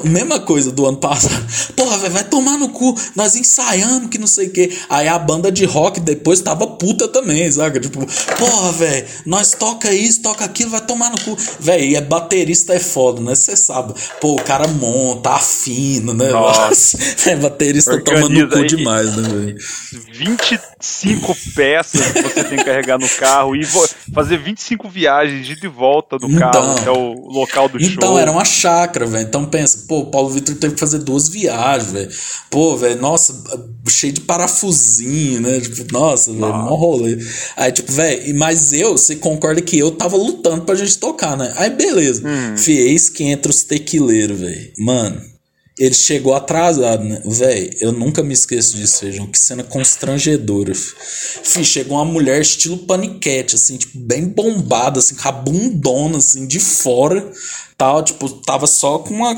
[0.04, 1.46] mesma coisa do ano passado.
[1.76, 2.96] Porra, velho, vai tomar no cu.
[3.16, 4.78] Nós ensaiamos que não sei o quê.
[4.90, 7.80] Aí a banda de rock depois tava puta também, saca?
[7.80, 8.06] Tipo,
[8.38, 11.38] porra, velho, nós toca isso, toca aquilo, vai tomar no cu.
[11.60, 13.36] Velho, e é baterista é foda, né?
[13.36, 13.94] Você sabe.
[14.20, 16.30] Pô, o cara monta, afina, né?
[16.30, 16.98] Nossa.
[17.30, 19.58] é, baterista Organiza toma no cu demais, né, velho?
[20.12, 23.64] 25 peças que você tem que carregar no carro e
[24.14, 27.98] fazer 25 viagens de volta do então, carro até o local do então, show.
[27.98, 29.28] Então, era uma chácara, velho.
[29.28, 32.10] Então pensa, pô, o Paulo Vitor teve que fazer duas viagens, velho.
[32.50, 33.44] Pô, velho, nossa,
[33.88, 35.60] cheio de parafusinho, né?
[35.60, 37.18] Tipo, nossa, velho, mó rolê.
[37.58, 41.54] Aí, tipo, velho, mas eu, você concorda que eu tava lutando pra gente tocar, né?
[41.58, 42.24] Aí, beleza.
[42.26, 42.56] Hum.
[43.14, 43.64] Que entra os
[44.06, 44.72] tequileiros, velho.
[44.80, 45.36] Mano
[45.78, 47.22] ele chegou atrasado, né?
[47.26, 49.28] Véi, eu nunca me esqueço disso, vejam.
[49.28, 50.74] Que cena constrangedora.
[50.74, 55.28] Fih, chegou uma mulher estilo paniquete, assim, tipo, bem bombada, assim, com
[56.16, 57.30] assim, de fora,
[57.78, 58.02] tal.
[58.04, 59.34] Tipo, tava só com uma,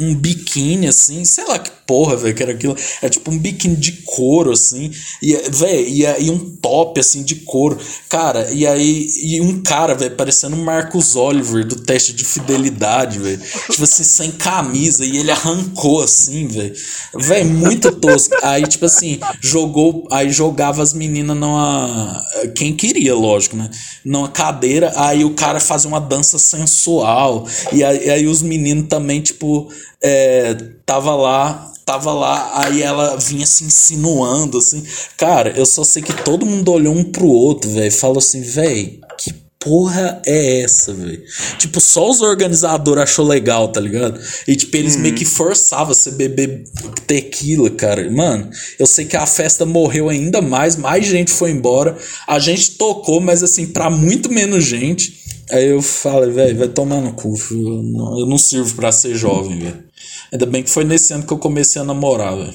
[0.00, 2.76] um biquíni, assim, sei lá que porra, velho, que era aquilo.
[3.02, 4.92] É tipo um biquíni de couro, assim.
[5.20, 7.76] E, velho, e, e um top, assim, de couro.
[8.08, 9.08] Cara, e aí.
[9.24, 13.40] E um cara, velho, parecendo o Marcos Oliver do teste de fidelidade, velho.
[13.68, 15.04] Tipo assim, sem camisa.
[15.04, 16.72] E ele arrancou, assim, velho.
[17.12, 18.36] Velho, muito tosco.
[18.40, 20.06] Aí, tipo assim, jogou.
[20.12, 22.24] Aí jogava as meninas numa.
[22.54, 23.68] Quem queria, lógico, né?
[24.04, 24.92] Numa cadeira.
[24.94, 27.48] Aí o cara fazia uma dança sensual.
[27.72, 29.68] E aí, e aí os meninos também, tipo.
[30.02, 34.84] É, tava lá tava lá, aí ela vinha se insinuando, assim.
[35.16, 39.00] Cara, eu só sei que todo mundo olhou um pro outro, velho, falou assim, velho,
[39.18, 41.20] que porra é essa, velho?
[41.58, 44.20] Tipo, só os organizadores achou legal, tá ligado?
[44.46, 45.02] E, tipo, eles uhum.
[45.02, 46.62] meio que forçavam você beber
[47.08, 48.08] tequila, cara.
[48.08, 48.48] Mano,
[48.78, 51.98] eu sei que a festa morreu ainda mais, mais gente foi embora.
[52.26, 55.18] A gente tocou, mas, assim, pra muito menos gente.
[55.50, 57.34] Aí eu falei, velho, vai tomar no cu.
[57.50, 59.89] Eu não, eu não sirvo pra ser jovem, velho.
[60.32, 62.54] Ainda bem que foi nesse ano que eu comecei a namorar, velho.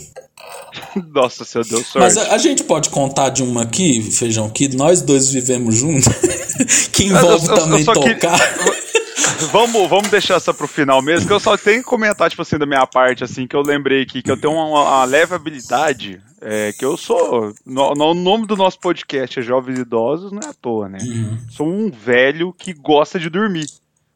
[1.14, 2.00] Nossa, seu Deus, sorte.
[2.00, 6.08] Mas a, a, gente pode contar de uma aqui, Feijão, que nós dois vivemos juntos,
[6.92, 8.40] que envolve eu, eu, também eu tocar.
[8.40, 9.46] Que...
[9.52, 12.58] vamos, vamos deixar essa pro final mesmo, que eu só tenho que comentar, tipo assim,
[12.58, 16.22] da minha parte, assim, que eu lembrei aqui, que eu tenho uma, uma leve habilidade,
[16.42, 17.54] é, que eu sou.
[17.66, 21.00] No, no, nome do nosso podcast é Jovens Idosos, não é à toa, né?
[21.02, 21.38] Uhum.
[21.50, 23.68] Sou um velho que gosta de dormir,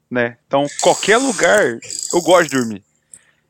[0.10, 0.38] né?
[0.48, 1.78] Então, qualquer lugar,
[2.14, 2.89] eu gosto de dormir.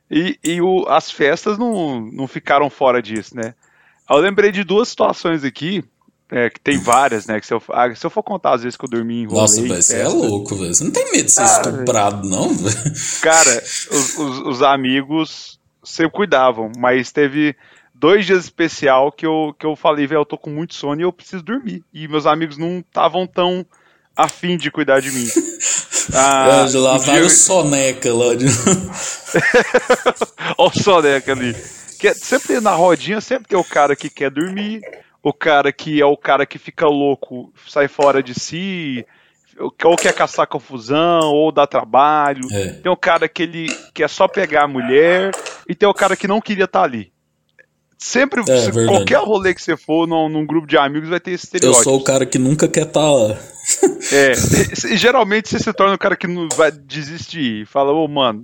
[0.10, 3.54] E, e o, as festas não, não ficaram fora disso, né?
[4.10, 5.84] Eu lembrei de duas situações aqui,
[6.32, 7.40] é, que tem várias, né?
[7.40, 9.42] Que se eu, ah, se eu for contar as vezes que eu dormi em rolê...
[9.42, 10.74] Nossa, velho, você é louco, velho.
[10.74, 12.96] Você não tem medo de ser ah, estuprado, não, velho?
[13.22, 17.56] Cara, os, os, os, amigos sempre cuidavam, mas teve
[17.94, 21.04] dois dias especial que eu, que eu falei, velho, eu tô com muito sono e
[21.04, 21.84] eu preciso dormir.
[21.94, 23.66] E meus amigos não estavam tão
[24.16, 25.28] afim de cuidar de mim.
[26.14, 28.36] Ah, é, lá vai o Soneca lá.
[28.36, 28.46] De...
[30.58, 31.56] Olha o Soneca ali.
[32.00, 34.82] Que é, sempre na rodinha, sempre tem o cara que quer dormir,
[35.22, 39.06] o cara que é o cara que fica louco, sai fora de si,
[39.84, 42.42] ou quer caçar confusão, ou dá trabalho.
[42.52, 42.68] É.
[42.70, 45.32] Tem o cara que ele quer só pegar a mulher,
[45.68, 47.12] e tem o cara que não queria estar tá ali.
[48.02, 51.44] Sempre, é, qualquer rolê que você for num, num, grupo de amigos vai ter esse
[51.44, 51.82] estereótipo.
[51.82, 53.38] Eu sou o cara que nunca quer estar tá lá.
[54.12, 54.32] É,
[54.92, 57.68] e, geralmente você se torna o cara que não vai desistir.
[57.68, 58.44] Fala, ô, oh, mano,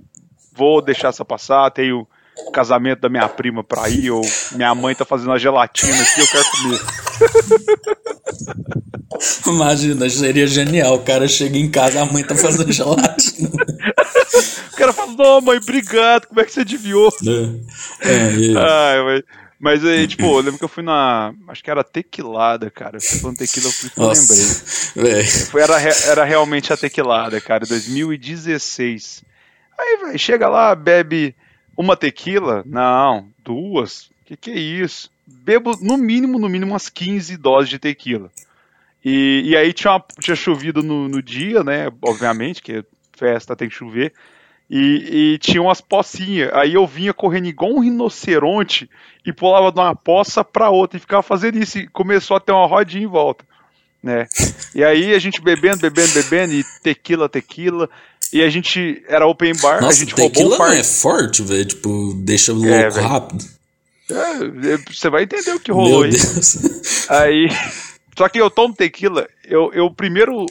[0.54, 2.06] vou deixar essa passar, tenho
[2.46, 4.20] o casamento da minha prima pra ir, ou
[4.52, 6.80] minha mãe tá fazendo uma gelatina aqui, eu quero comer.
[9.48, 10.96] Imagina, seria genial.
[10.96, 13.48] O cara chega em casa, a mãe tá fazendo gelatina.
[14.72, 17.12] o cara fala, não, mãe, obrigado, como é que você adivinhou?
[17.26, 18.58] É, é, é.
[18.58, 19.22] Ai, mas,
[19.58, 21.34] mas aí, tipo, eu lembro que eu fui na.
[21.48, 23.00] Acho que era tequilada, cara.
[23.00, 25.24] Você falando tequila, por isso que eu lembrei.
[25.24, 29.24] Foi, era, era realmente a tequilada, cara, 2016.
[29.78, 31.34] Aí, velho, chega lá, bebe
[31.76, 32.62] uma tequila?
[32.66, 34.10] Não, duas.
[34.24, 35.10] Que que é isso?
[35.26, 38.30] Bebo no mínimo, no mínimo umas 15 doses de tequila.
[39.04, 41.88] E, e aí tinha, uma, tinha chovido no, no dia, né?
[42.02, 42.84] Obviamente, que
[43.16, 44.12] festa tem que chover.
[44.68, 46.50] E, e, tinha umas pocinhas.
[46.52, 48.90] Aí eu vinha correndo igual um rinoceronte
[49.24, 51.78] e pulava de uma poça para outra e ficava fazendo isso.
[51.78, 53.44] E começou a ter uma rodinha em volta.
[54.02, 54.26] Né?
[54.74, 57.88] E aí a gente bebendo, bebendo, bebendo, e tequila, tequila.
[58.32, 60.76] E a gente era open bar, Nossa, a gente roubou um par...
[60.76, 63.44] é forte, velho, tipo, deixa louco é, rápido.
[64.10, 66.10] É, é, você vai entender o que rolou Meu aí.
[66.10, 67.08] Deus.
[67.08, 67.48] Aí,
[68.18, 70.44] só que eu tomo tequila, eu, eu primeiro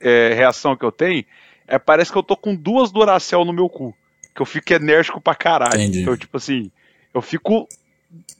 [0.00, 1.24] é, reação que eu tenho
[1.72, 3.94] é parece que eu tô com duas Duracell no meu cu,
[4.34, 5.80] que eu fico enérgico pra caralho.
[5.80, 6.02] Entendi.
[6.02, 6.70] Então, tipo assim,
[7.14, 7.66] eu fico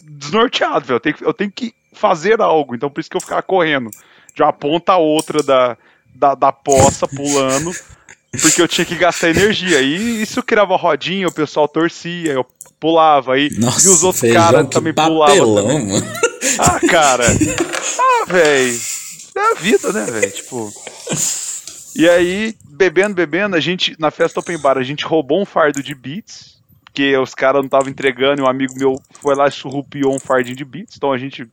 [0.05, 0.97] desnorteado, velho.
[0.97, 3.91] Eu tenho, eu tenho que fazer algo, então por isso que eu ficava correndo
[4.35, 5.79] de uma ponta a outra da,
[6.15, 7.73] da, da poça, pulando
[8.43, 9.81] porque eu tinha que gastar energia.
[9.81, 12.47] E isso criava rodinha, o pessoal torcia, eu
[12.79, 13.49] pulava aí.
[13.59, 15.57] Nossa, e os outros caras também pulavam.
[16.59, 17.25] Ah, cara.
[17.99, 18.81] Ah, velho.
[19.37, 20.31] É a vida, né, velho?
[20.31, 20.73] Tipo.
[21.95, 25.83] E aí, bebendo, bebendo, a gente, na festa Open Bar, a gente roubou um fardo
[25.83, 29.53] de beats, porque os caras não estavam entregando e um amigo meu foi lá e
[29.53, 31.49] surrupiou um fardinho de beats, então a gente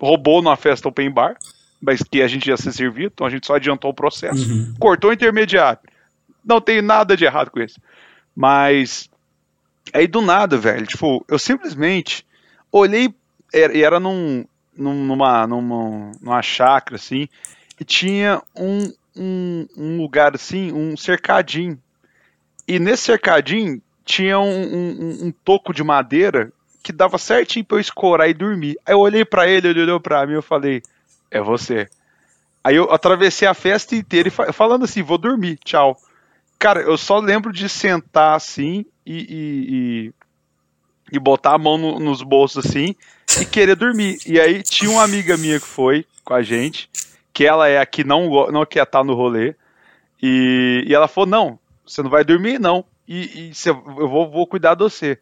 [0.00, 1.36] roubou numa festa Open Bar
[1.80, 4.50] mas que a gente ia ser servido, então a gente só adiantou o processo.
[4.50, 4.74] Uhum.
[4.78, 5.78] Cortou o intermediário.
[6.44, 7.80] Não tem nada de errado com isso.
[8.34, 9.08] Mas
[9.92, 12.26] aí do nada, velho, tipo, eu simplesmente
[12.70, 13.14] olhei
[13.52, 14.44] e era num,
[14.76, 17.28] numa, numa, numa chácara, assim,
[17.80, 21.78] e tinha um, um, um lugar assim, um cercadinho.
[22.66, 26.52] E nesse cercadinho tinha um, um, um toco de madeira
[26.82, 28.78] que dava certinho pra eu escorar e dormir.
[28.86, 30.82] Aí eu olhei para ele, ele olhou pra mim eu falei,
[31.30, 31.88] é você.
[32.62, 35.98] Aí eu atravessei a festa inteira falando assim, vou dormir, tchau.
[36.58, 40.12] Cara, eu só lembro de sentar assim e, e, e,
[41.12, 42.96] e botar a mão no, nos bolsos assim
[43.40, 44.18] e querer dormir.
[44.26, 46.90] E aí tinha uma amiga minha que foi com a gente,
[47.38, 49.54] que ela é a que não, não quer estar no rolê,
[50.20, 52.84] e, e ela falou: não, você não vai dormir, não.
[53.06, 55.16] E, e você, eu vou, vou cuidar de você.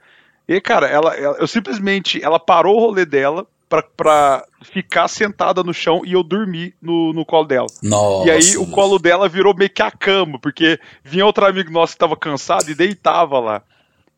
[0.48, 5.62] E, cara, ela, ela, eu simplesmente, ela parou o rolê dela, pra, pra ficar sentada
[5.62, 7.66] no chão e eu dormi no, no colo dela.
[7.82, 11.70] Nossa, e aí o colo dela virou meio que a cama, porque vinha outro amigo
[11.70, 13.62] nosso que tava cansado e deitava lá.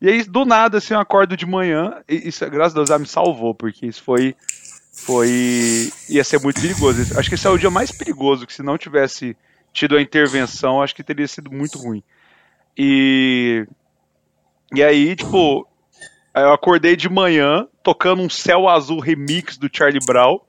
[0.01, 2.99] E aí, do nada, assim, eu acordo de manhã, e isso, graças a Deus, ela
[2.99, 4.33] me salvou, porque isso foi.
[5.05, 5.91] Foi.
[6.07, 7.17] ia ser muito perigoso.
[7.17, 9.35] Acho que esse é o dia mais perigoso, que se não tivesse
[9.73, 12.03] tido a intervenção, acho que teria sido muito ruim.
[12.77, 13.65] E.
[14.73, 15.67] E aí, tipo,
[16.35, 20.39] eu acordei de manhã, tocando um Céu Azul remix do Charlie Brown.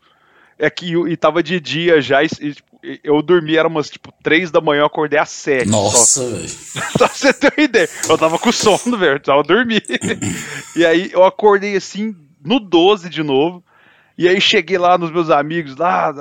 [0.58, 2.70] É que, e tava de dia já, e, tipo,
[3.04, 5.68] eu dormi, era umas tipo 3 da manhã, eu acordei às 7.
[5.68, 6.48] Nossa, velho.
[6.48, 7.88] Só pra você ter uma ideia.
[8.08, 9.82] Eu tava com sono, velho, tava dormindo.
[10.76, 13.62] e aí eu acordei assim, no 12 de novo.
[14.20, 16.12] E aí cheguei lá nos meus amigos lá,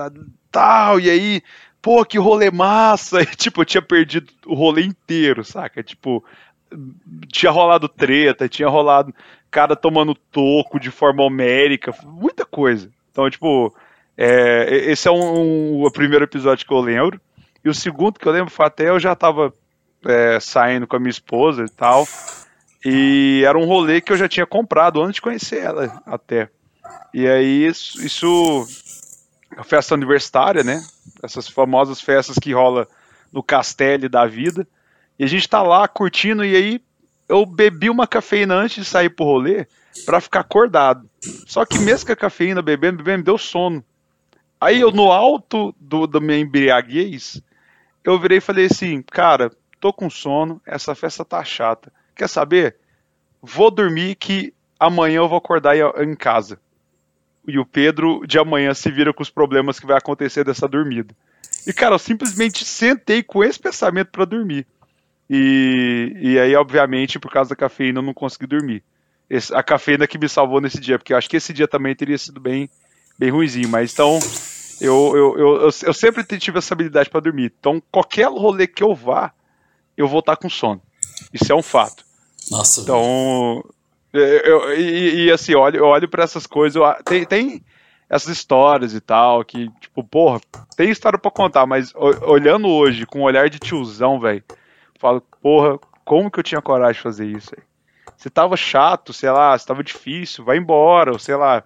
[0.50, 1.42] tal, e aí,
[1.82, 3.20] pô, que rolê massa.
[3.30, 5.84] E, tipo, eu tinha perdido o rolê inteiro, saca?
[5.84, 6.24] Tipo,
[7.28, 9.14] tinha rolado treta, tinha rolado
[9.52, 12.90] cara tomando toco de forma homérica, muita coisa.
[13.12, 13.76] Então, tipo,
[14.18, 17.20] é, esse é um, um, o primeiro episódio que eu lembro.
[17.66, 19.54] E o segundo que eu lembro foi até eu já tava
[20.06, 22.08] é, saindo com a minha esposa e tal.
[22.86, 26.50] E era um rolê que eu já tinha comprado antes de conhecer ela até.
[27.14, 28.68] E aí isso, isso
[29.64, 30.84] festa universitária, né?
[31.24, 32.88] Essas famosas festas que rola
[33.32, 34.68] no castelo da vida.
[35.18, 36.82] E a gente tá lá curtindo e aí
[37.28, 39.68] eu bebi uma cafeína antes de sair pro rolê
[40.06, 41.10] para ficar acordado.
[41.46, 43.84] Só que mesmo com a cafeína bebendo, bebendo, me deu sono.
[44.60, 47.42] Aí eu, no alto do, da minha embriaguez,
[48.04, 51.92] eu virei e falei assim, cara, tô com sono, essa festa tá chata.
[52.16, 52.76] Quer saber?
[53.42, 56.60] Vou dormir que amanhã eu vou acordar em casa.
[57.48, 61.16] E o Pedro de amanhã se vira com os problemas que vai acontecer dessa dormida.
[61.66, 64.66] E, cara, eu simplesmente sentei com esse pensamento para dormir.
[65.30, 68.84] E, e aí, obviamente, por causa da cafeína, eu não consegui dormir.
[69.30, 71.96] esse, a cafeína que me salvou nesse dia, porque eu acho que esse dia também
[71.96, 72.70] teria sido bem,
[73.18, 73.70] bem ruimzinho.
[73.70, 74.20] Mas então,
[74.82, 77.54] eu, eu, eu, eu, eu sempre tive essa habilidade para dormir.
[77.60, 79.32] Então, qualquer rolê que eu vá,
[79.96, 80.82] eu vou estar com sono.
[81.34, 82.04] Isso é um fato.
[82.50, 82.82] Nossa.
[82.82, 83.64] Então,
[84.14, 86.76] eu, eu e, e, assim, eu olho, eu olho para essas coisas.
[86.76, 87.64] Eu, tem, tem
[88.10, 90.42] essas histórias e tal, que, tipo, porra,
[90.76, 94.44] tem história para contar, mas olhando hoje com um olhar de tiozão, velho,
[95.00, 97.64] falo, porra, como que eu tinha coragem de fazer isso aí?
[98.18, 101.64] Se tava chato, sei lá, se tava difícil, vai embora, ou sei lá.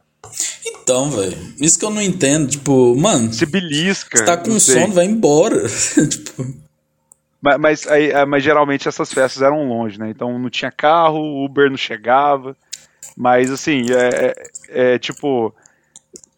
[0.65, 3.33] Então, velho, isso que eu não entendo, tipo, mano.
[3.33, 4.17] Se belisca.
[4.17, 5.63] Se tá com sono, vai embora.
[6.07, 6.62] tipo.
[7.43, 10.09] Mas, mas, aí, é, mas geralmente essas festas eram longe, né?
[10.09, 12.55] Então não tinha carro, o Uber não chegava.
[13.17, 14.33] Mas assim, é,
[14.69, 15.53] é, é tipo.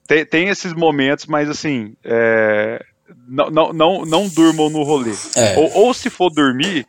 [0.08, 1.96] Tem, tem, esses momentos, mas assim.
[2.04, 2.84] É,
[3.28, 5.14] não, não, não, não durmam no rolê.
[5.36, 5.56] É.
[5.60, 6.88] Ou, ou se for dormir,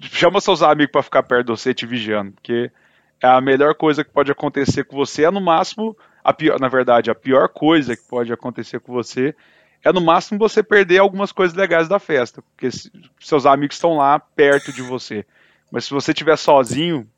[0.00, 2.72] chama seus amigos para ficar perto de você te vigiando, porque
[3.22, 6.66] é a melhor coisa que pode acontecer com você é no máximo a pior, na
[6.66, 9.32] verdade, a pior coisa que pode acontecer com você
[9.84, 12.68] é no máximo você perder algumas coisas legais da festa, porque
[13.20, 15.24] seus amigos estão lá perto de você.
[15.70, 17.08] Mas se você estiver sozinho,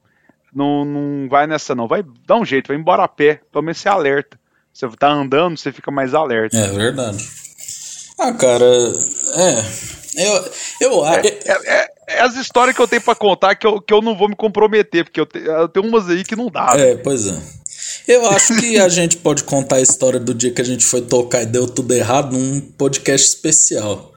[0.55, 3.79] não, não vai nessa não, vai dar um jeito, vai embora a pé, pelo menos
[3.79, 4.39] você alerta.
[4.73, 6.57] Você tá andando, você fica mais alerta.
[6.57, 7.27] É verdade.
[8.19, 9.89] Ah, cara, é.
[10.17, 13.81] Eu, eu, é, é, é, é as histórias que eu tenho para contar que eu,
[13.81, 16.51] que eu não vou me comprometer, porque eu, te, eu tenho umas aí que não
[16.51, 16.73] dá.
[16.75, 17.01] É, né?
[17.03, 17.41] pois é.
[18.09, 21.03] Eu acho que a gente pode contar a história do dia que a gente foi
[21.03, 24.13] tocar e deu tudo errado num podcast especial.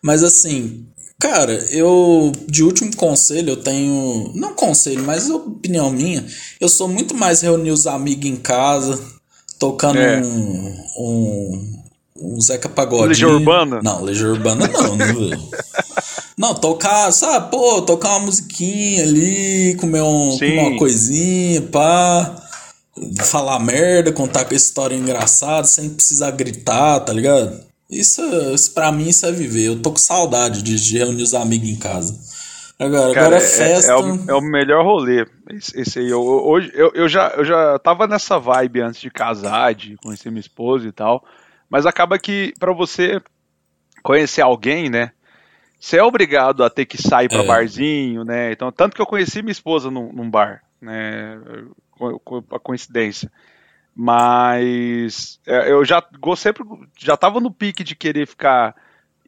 [0.00, 0.86] Mas assim,
[1.18, 6.24] cara, eu de último conselho eu tenho, não conselho, mas opinião minha,
[6.60, 9.02] eu sou muito mais reunir os amigos em casa,
[9.58, 10.20] tocando é.
[10.20, 11.82] um, um
[12.24, 13.08] um Zeca Pagodinho.
[13.08, 13.80] Legião Urbana?
[13.82, 15.50] Não, Legião Urbana não, não
[16.38, 22.36] Não, tocar, sabe, pô, tocar uma musiquinha ali, comer, um, comer uma coisinha, pá.
[23.24, 27.60] Falar merda, contar com história engraçada, sem precisar gritar, tá ligado?
[27.90, 28.22] Isso,
[28.54, 29.66] isso pra mim, isso é viver.
[29.66, 32.18] Eu tô com saudade de, reunir os amigos em casa.
[32.78, 33.92] Agora, Cara, agora é, festa.
[33.92, 35.26] É, é, o, é, o, melhor rolê.
[35.50, 36.08] Esse, esse aí.
[36.08, 40.30] Eu, hoje, eu, eu, já, eu já tava nessa vibe antes de casar, de conhecer
[40.30, 41.22] minha esposa e tal.
[41.68, 43.20] Mas acaba que para você
[44.02, 45.12] conhecer alguém, né?
[45.78, 47.46] Você é obrigado a ter que sair para é.
[47.46, 48.52] barzinho, né?
[48.52, 51.38] Então, tanto que eu conheci minha esposa num, num bar, né?
[52.50, 53.30] A coincidência.
[53.94, 56.02] Mas é, eu já
[56.36, 56.64] sempre
[56.98, 58.74] já tava no pique de querer ficar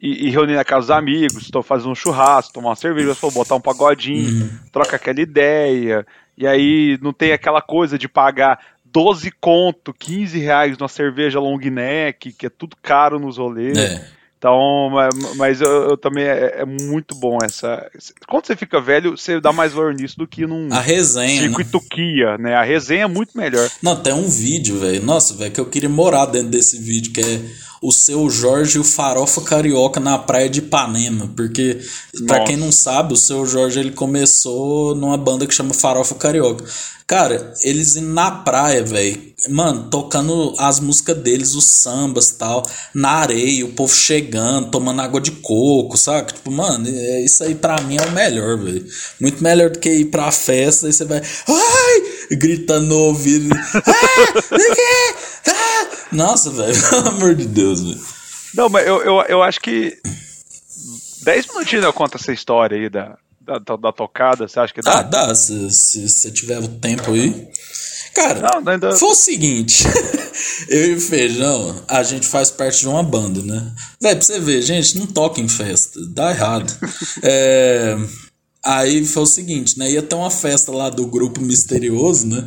[0.01, 3.31] e, e reunir na casa dos amigos, estou fazendo um churrasco, tomar uma cerveja, vou
[3.31, 4.59] botar um pagodinho, uhum.
[4.73, 6.07] troca aquela ideia,
[6.37, 11.59] e aí não tem aquela coisa de pagar 12 conto, 15 reais numa cerveja long
[11.59, 13.77] neck, que é tudo caro nos rolês.
[13.77, 14.09] É.
[14.45, 14.91] Então,
[15.37, 17.91] mas eu, eu também é, é, muito bom essa.
[18.29, 21.79] Quando você fica velho, você dá mais valor nisso do que num a resenha, circuito
[21.79, 21.85] né?
[21.91, 22.55] Kia, né?
[22.55, 23.71] A resenha é muito melhor.
[23.83, 25.03] Não, tem um vídeo, velho.
[25.03, 27.41] Nossa, velho, que eu queria morar dentro desse vídeo, que é
[27.85, 31.31] o seu Jorge e o Farofa Carioca na praia de Ipanema.
[31.37, 31.79] Porque,
[32.27, 36.65] para quem não sabe, o seu Jorge ele começou numa banda que chama Farofa Carioca.
[37.07, 39.35] Cara, eles indo na praia, velho.
[39.51, 45.21] Mano, tocando as músicas deles, os sambas tal, na areia, o povo chegando, tomando água
[45.21, 46.33] de coco, sabe?
[46.33, 48.87] Tipo, mano, é, isso aí pra mim é o melhor, velho.
[49.21, 51.21] Muito melhor do que ir pra festa e você vai.
[51.21, 52.03] Ai!
[52.39, 53.55] Gritando no ouvido.
[53.55, 55.87] ah, ah!
[56.13, 58.01] Nossa, velho, pelo amor de Deus, velho.
[58.55, 59.99] Não, mas eu, eu, eu acho que.
[61.23, 64.83] 10 minutinhos eu conto essa história aí da, da, da, da, tocada, você acha que
[64.83, 64.99] dá?
[64.99, 67.49] Ah, dá, se, se tiver o tempo aí.
[68.15, 68.93] Cara, não, ainda...
[68.97, 69.85] foi o seguinte,
[70.69, 73.73] eu e o Feijão, a gente faz parte de uma banda, né?
[74.01, 76.73] Véi, pra você ver, gente, não toca em festa, dá errado.
[77.23, 77.97] é,
[78.65, 79.91] aí foi o seguinte, né?
[79.91, 82.47] Ia ter uma festa lá do grupo misterioso, né?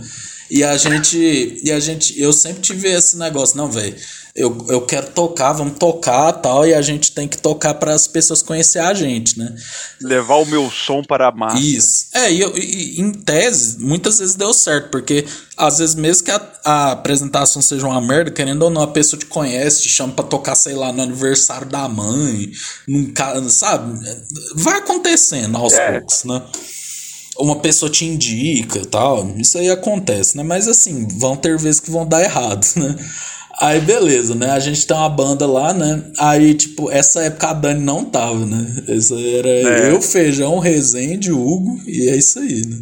[0.49, 3.95] E a gente, e a gente, eu sempre tive esse negócio, não, velho
[4.37, 8.07] eu, eu quero tocar, vamos tocar tal, e a gente tem que tocar para as
[8.07, 9.55] pessoas conhecer a gente, né?
[9.99, 11.59] Levar o meu som para a massa.
[11.59, 12.05] Isso.
[12.13, 15.25] É, e, eu, e em tese, muitas vezes deu certo, porque
[15.57, 19.19] às vezes mesmo que a, a, apresentação seja uma merda, querendo ou não, a pessoa
[19.19, 22.51] te conhece, te chama pra tocar, sei lá, no aniversário da mãe,
[22.87, 23.11] num
[23.49, 23.99] sabe?
[24.53, 25.93] Vai acontecendo aos é.
[25.93, 26.43] poucos, né?
[27.39, 30.43] Uma pessoa te indica tal, isso aí acontece, né?
[30.43, 32.95] Mas assim, vão ter vezes que vão dar errado, né?
[33.59, 34.51] Aí beleza, né?
[34.51, 36.03] A gente tem uma banda lá, né?
[36.19, 38.83] Aí, tipo, essa época a Dani não tava, né?
[38.87, 39.91] Essa era é.
[39.91, 42.77] eu, Feijão, Rezende, Hugo, e é isso aí, né?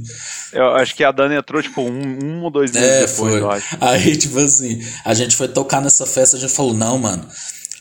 [0.51, 3.62] Eu acho que a Dani entrou, tipo, um, um ou dois meses é, depois, foi.
[3.80, 7.26] Aí, tipo assim, a gente foi tocar nessa festa, a gente falou, não, mano.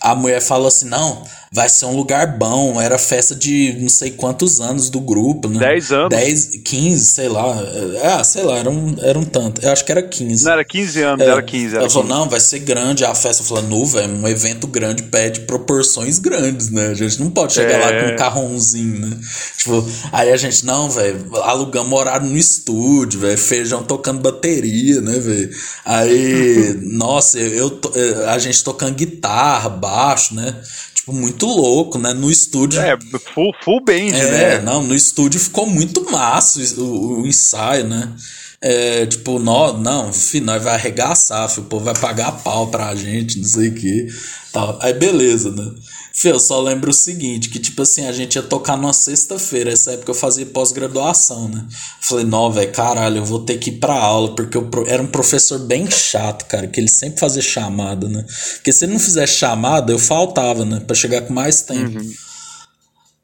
[0.01, 2.81] A mulher falou assim, não, vai ser um lugar bom.
[2.81, 5.61] Era festa de não sei quantos anos do grupo, né?
[5.61, 6.09] 10 anos.
[6.09, 7.57] 10, 15, sei lá.
[8.03, 9.65] Ah, sei lá, era um, era um tanto.
[9.65, 10.45] Eu acho que era 15.
[10.45, 11.67] Não, era 15 anos, é, era 15.
[11.67, 11.95] Era ela 15.
[11.95, 13.45] falou, não, vai ser grande a festa.
[13.45, 16.89] Eu falei, nu, velho, um evento grande pede proporções grandes, né?
[16.89, 17.79] A gente não pode chegar é.
[17.79, 19.17] lá com um carrãozinho, né?
[19.57, 25.21] Tipo, aí a gente, não, velho, alugamos horário no estúdio, velho, feijão tocando bateria, né,
[25.21, 25.51] velho?
[25.85, 30.57] Aí, nossa, eu, eu, a gente tocando guitarra, baixo, né?
[31.05, 32.13] tipo, muito louco, né?
[32.13, 32.81] No estúdio.
[32.81, 32.97] É,
[33.35, 34.61] full, full band, é, né?
[34.61, 38.13] Não, no estúdio ficou muito massa o, o ensaio, né?
[38.61, 43.39] É, tipo, nós, não, filho, nós vai arregaçar, o povo vai pagar pau pra gente,
[43.39, 44.07] não sei o que.
[44.53, 44.79] Tal.
[44.81, 45.71] Aí beleza, né?
[46.17, 49.73] Fê, eu só lembro o seguinte, que tipo assim, a gente ia tocar numa sexta-feira,
[49.73, 51.67] essa época eu fazia pós-graduação, né?
[52.01, 55.09] Falei, não, velho, caralho, eu vou ter que ir pra aula, porque eu era um
[55.09, 58.25] professor bem chato, cara, que ele sempre fazia chamada, né?
[58.55, 60.81] Porque se ele não fizesse chamada, eu faltava, né?
[60.87, 61.99] Pra chegar com mais tempo.
[61.99, 62.13] Uhum.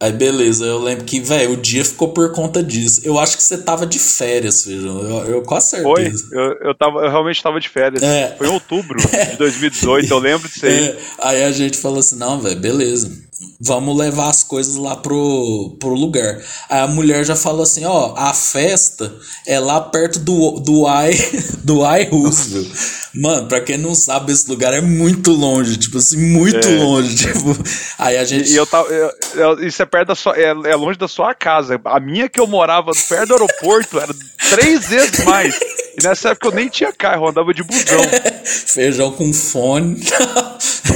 [0.03, 3.03] Aí beleza, eu lembro que, velho, o dia ficou por conta disso.
[3.05, 5.03] Eu acho que você tava de férias, Feijão.
[5.03, 6.27] Eu, eu com certeza.
[6.27, 8.03] Foi, eu, eu, tava, eu realmente tava de férias.
[8.03, 8.35] É.
[8.39, 10.89] Foi em outubro de 2018, eu lembro disso aí.
[10.89, 10.99] É.
[11.19, 13.30] Aí a gente falou assim, não, velho, beleza
[13.61, 16.41] vamos levar as coisas lá pro, pro lugar.
[16.68, 19.14] Aí a mulher já falou assim, ó, a festa
[19.47, 21.14] é lá perto do, do I,
[21.64, 22.70] do I Roosevelt.
[23.14, 26.78] Mano, pra quem não sabe, esse lugar é muito longe, tipo assim, muito é.
[26.78, 27.57] longe, tipo,
[27.99, 28.53] aí a gente...
[28.53, 31.34] E eu tava, eu, eu, isso é perto da sua, é, é longe da sua
[31.34, 34.14] casa, a minha que eu morava perto do aeroporto era
[34.51, 35.59] três vezes mais.
[35.99, 38.01] E nessa época eu nem tinha carro, eu andava de busão.
[38.45, 40.01] Feijão com fone.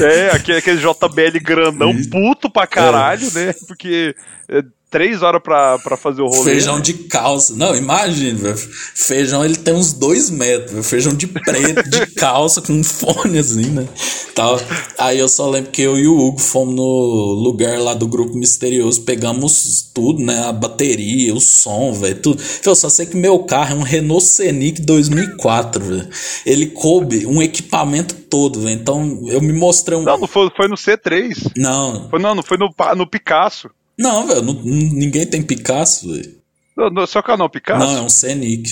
[0.02, 3.46] É, aquele, aquele JBL grandão, puto pra caralho, é.
[3.46, 3.54] né?
[3.66, 4.14] Porque
[4.48, 4.62] é,
[4.94, 6.52] três horas pra, pra fazer o rolê.
[6.52, 7.52] Feijão de calça.
[7.56, 8.56] Não, imagina, velho.
[8.94, 10.84] Feijão ele tem uns dois metros, véio.
[10.84, 13.88] Feijão de preto, de calça, com um fone assim, né?
[14.36, 14.56] Tal.
[14.96, 18.36] Aí eu só lembro que eu e o Hugo fomos no lugar lá do grupo
[18.36, 20.44] misterioso, pegamos tudo, né?
[20.46, 22.40] A bateria, o som, velho, tudo.
[22.64, 26.08] Eu só sei que meu carro é um Renault Scenic 2004, velho.
[26.46, 28.74] Ele coube um equipamento todo, velho.
[28.74, 30.04] Então eu me mostrei um.
[30.04, 31.50] Não, não foi, foi no C3.
[31.56, 32.08] Não.
[32.08, 33.68] Foi, não, não foi no, no Picasso.
[33.98, 36.34] Não, velho, ninguém tem Picasso, velho.
[37.06, 37.86] Seu canal Picasso?
[37.86, 38.70] Não, é um Scenic.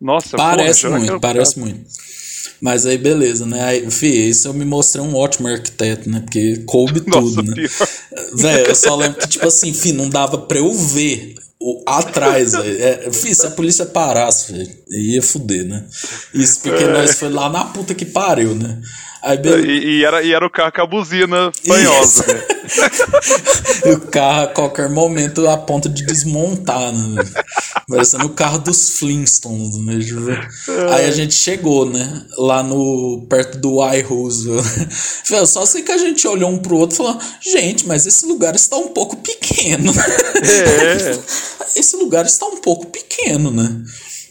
[0.00, 1.60] Nossa, Parece porra, muito, parece Picasso.
[1.60, 1.86] muito.
[2.60, 3.62] Mas aí, beleza, né?
[3.62, 6.20] Aí, fi, isso eu me mostrei um ótimo arquiteto, né?
[6.20, 7.54] Porque coube Nossa, tudo, né?
[8.34, 12.52] Velho, eu só lembro que, tipo assim, fi, não dava pra eu ver o, atrás,
[12.52, 12.82] velho.
[12.82, 15.84] É, fi, se a polícia parasse, velho, ia fuder, né?
[16.32, 16.88] Isso porque é.
[16.88, 18.80] nós foi lá na puta que pariu, né?
[19.26, 22.42] Aí, e, e, era, e era o carro com a buzina fanhosa, né?
[23.84, 27.24] e o carro a qualquer momento a ponto de desmontar, né?
[27.88, 29.94] Parecendo o carro dos Flintstones, né?
[30.92, 32.24] Aí a gente chegou, né?
[32.38, 33.26] Lá no.
[33.28, 34.64] perto do I Roosevelt.
[35.46, 38.54] Só sei que a gente olhou um pro outro e falou: gente, mas esse lugar
[38.54, 39.92] está um pouco pequeno.
[39.92, 41.18] É.
[41.74, 43.82] esse lugar está um pouco pequeno, né?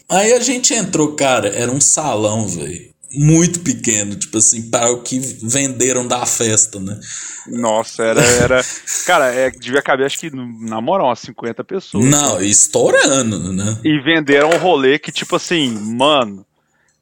[0.08, 5.02] Aí a gente entrou, cara, era um salão, velho muito pequeno, tipo assim, para o
[5.02, 6.98] que venderam da festa, né?
[7.46, 8.20] Nossa, era.
[8.20, 8.64] era
[9.06, 12.04] cara, é, devia caber, acho que, na moral, umas 50 pessoas.
[12.04, 13.78] Não, estourando, né?
[13.84, 16.44] E venderam um rolê que, tipo assim, mano,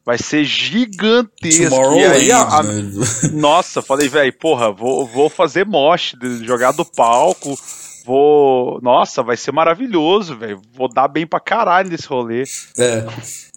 [0.05, 1.95] vai ser gigantesco.
[1.95, 2.91] E aí, a, a, né?
[3.33, 7.57] Nossa, falei, velho, porra, vou, vou fazer mosh, jogar do palco
[8.05, 8.79] vou.
[8.81, 10.61] Nossa, vai ser maravilhoso, velho.
[10.75, 12.43] Vou dar bem pra caralho nesse rolê.
[12.77, 13.05] É.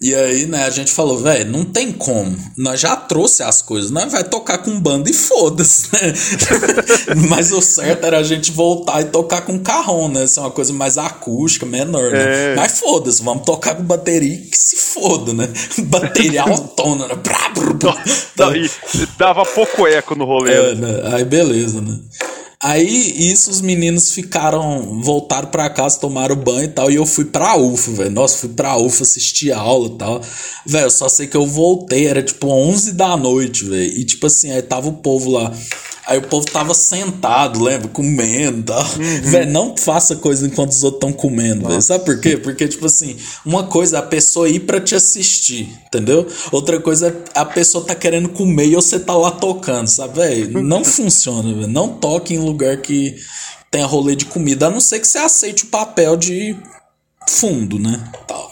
[0.01, 2.35] E aí, né, a gente falou, velho, não tem como.
[2.57, 6.13] Nós já trouxe as coisas, nós vai tocar com banda e foda-se, né?
[7.29, 10.23] Mas o certo era a gente voltar e tocar com carrão, né?
[10.23, 12.53] Isso é uma coisa mais acústica, menor, né?
[12.53, 12.55] É.
[12.55, 15.49] Mas foda-se, vamos tocar com bateria que se foda, né?
[15.89, 17.15] Bateria autona, né?
[18.37, 18.69] Não, e
[19.17, 20.53] dava pouco eco no rolê.
[20.53, 21.01] É, né?
[21.13, 21.99] Aí beleza, né?
[22.61, 27.23] Aí, isso, os meninos ficaram, voltaram para casa, tomaram banho e tal, e eu fui
[27.23, 28.11] pra UFA, velho.
[28.11, 30.21] Nossa, fui pra UFA assistir aula e tal.
[30.65, 33.97] Velho, só sei que eu voltei, era tipo 11 da noite, velho.
[33.97, 35.53] E tipo assim, aí tava o povo lá.
[36.09, 37.87] Aí o povo tava sentado, lembra?
[37.87, 38.83] Comendo e tal.
[38.83, 39.21] Uhum.
[39.29, 41.79] Velho, não faça coisa enquanto os outros estão comendo, velho.
[41.83, 42.35] Sabe por quê?
[42.35, 46.25] Porque, tipo assim, uma coisa é a pessoa ir pra te assistir, entendeu?
[46.51, 50.63] Outra coisa é a pessoa tá querendo comer e você tá lá tocando, sabe, velho?
[50.63, 51.67] Não funciona, velho.
[51.67, 53.15] Não toque em lugar que
[53.71, 56.55] tenha rolê de comida, a não ser que você aceite o papel de
[57.27, 58.11] fundo, né?
[58.27, 58.51] Tal.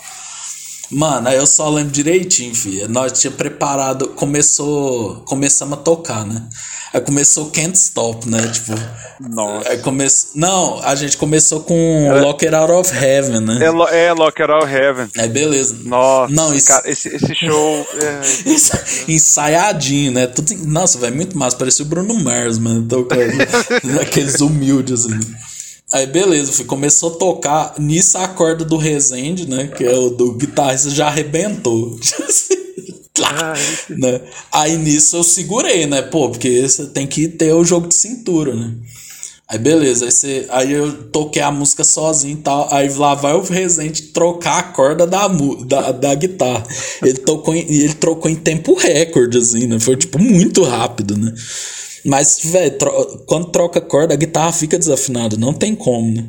[0.90, 2.88] Mano, aí eu só lembro direitinho, filho.
[2.88, 6.44] Nós tinha preparado, começou, começamos a tocar, né?
[6.94, 8.48] Aí começou Can't Stop, né?
[8.48, 8.74] Tipo,
[9.20, 9.70] Nossa.
[9.70, 10.08] Aí come...
[10.34, 12.22] Não, a gente começou com Era...
[12.22, 13.66] Locker Out of Heaven, né?
[13.66, 13.88] É, lo...
[13.88, 15.10] é Locker Out of Heaven.
[15.18, 15.76] Aí beleza.
[15.84, 16.68] Nossa, não, isso...
[16.68, 17.86] cara, esse, esse show.
[18.02, 19.12] é...
[19.12, 20.28] Ensaiadinho, né?
[20.28, 20.56] Tudo...
[20.66, 21.58] Nossa, vai muito massa.
[21.58, 22.88] Parecia o Bruno Mars, mano.
[22.88, 23.34] Tocando.
[24.02, 25.20] Aqueles humildes, assim.
[25.92, 27.76] Aí beleza, começou a tocar.
[27.80, 29.68] Nisso a corda do Resende, né?
[29.68, 31.98] Que é o do guitarrista, já arrebentou.
[33.90, 34.22] né?
[34.52, 36.02] Aí nisso eu segurei, né?
[36.02, 38.74] Pô, porque você tem que ter o jogo de cintura, né?
[39.50, 42.68] Aí beleza, aí, você, aí eu toquei a música sozinho e tal.
[42.70, 45.26] Aí lá vai o Resende trocar a corda da,
[45.66, 46.64] da, da guitarra.
[47.02, 49.80] Ele tocou em, ele trocou em tempo recorde, assim, né?
[49.80, 51.34] Foi tipo muito rápido, né?
[52.08, 56.26] Mas, velho, tro quando troca corda, a guitarra fica desafinada, não tem como, né?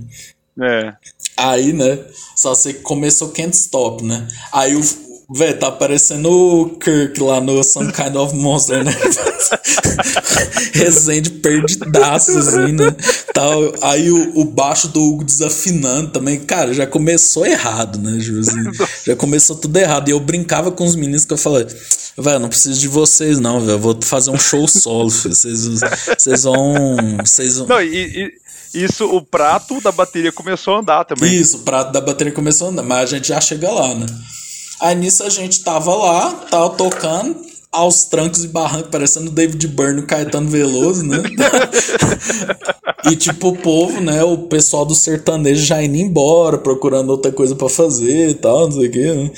[0.60, 0.92] É.
[1.36, 2.00] Aí, né?
[2.34, 4.26] Só sei que começou Can't Stop, né?
[4.52, 5.08] Aí o.
[5.30, 8.90] Velho, tá parecendo o Kirk lá no Some Kind of Monster, né?
[10.72, 12.96] Resende perdidaço, assim, né?
[13.34, 13.74] Tal.
[13.82, 16.40] Aí o, o baixo do Hugo desafinando também.
[16.40, 18.72] Cara, já começou errado, né, Juzinho?
[19.04, 20.08] Já começou tudo errado.
[20.08, 21.66] E eu brincava com os meninos que eu falei
[22.18, 23.78] Velho, não preciso de vocês, não, velho.
[23.78, 25.66] Vou fazer um show solo, Vocês,
[26.18, 26.96] vocês vão.
[27.24, 27.66] Vocês vão.
[27.68, 28.32] Não, e,
[28.74, 31.32] e, isso, o prato da bateria começou a andar também.
[31.32, 34.06] Isso, o prato da bateria começou a andar, mas a gente já chega lá, né?
[34.80, 40.00] Aí nisso a gente tava lá, tava tocando aos trancos e barrancos, parecendo David Byrne
[40.00, 41.22] e Caetano Veloso, né?
[43.10, 44.24] e tipo, o povo, né?
[44.24, 48.72] O pessoal do sertanejo já indo embora, procurando outra coisa para fazer e tal, não
[48.72, 49.30] sei o que, né?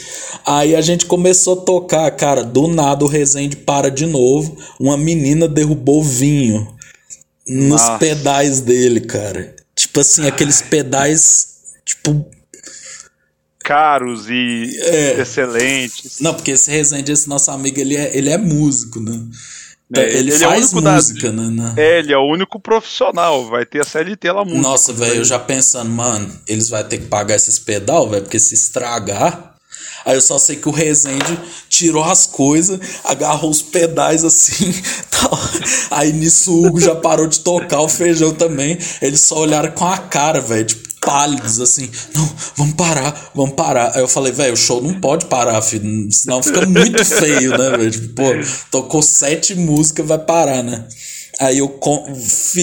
[0.46, 4.96] Aí a gente começou a tocar, cara, do nada o Resende para de novo, uma
[4.96, 6.68] menina derrubou vinho
[7.46, 7.98] nos Nossa.
[7.98, 9.54] pedais dele, cara.
[9.74, 11.46] Tipo assim, aqueles pedais,
[11.84, 12.24] tipo,
[13.70, 15.20] caros e é.
[15.20, 16.18] excelentes.
[16.18, 19.12] Não, porque esse Rezende, esse nosso amigo, ele é, ele é músico, né?
[19.88, 21.42] Então, é, ele, ele, faz é música, da...
[21.42, 21.74] né?
[21.76, 24.62] É, ele é o único profissional, vai ter a CLT lá música.
[24.62, 28.40] Nossa, velho, eu já pensando, mano, eles vão ter que pagar esses pedal, velho, porque
[28.40, 29.54] se estragar.
[30.04, 34.72] Aí eu só sei que o Rezende tirou as coisas, agarrou os pedais assim,
[35.10, 35.38] tal.
[35.92, 38.78] Aí nisso o Hugo já parou de tocar o feijão também.
[39.00, 43.92] Eles só olharam com a cara, velho, tipo, pálidos, assim, não, vamos parar, vamos parar.
[43.94, 47.70] Aí eu falei, velho, o show não pode parar, filho, senão fica muito feio, né,
[47.70, 47.90] velho?
[47.90, 48.24] Tipo, pô,
[48.70, 50.86] tocou sete músicas, vai parar, né?
[51.40, 51.80] Aí eu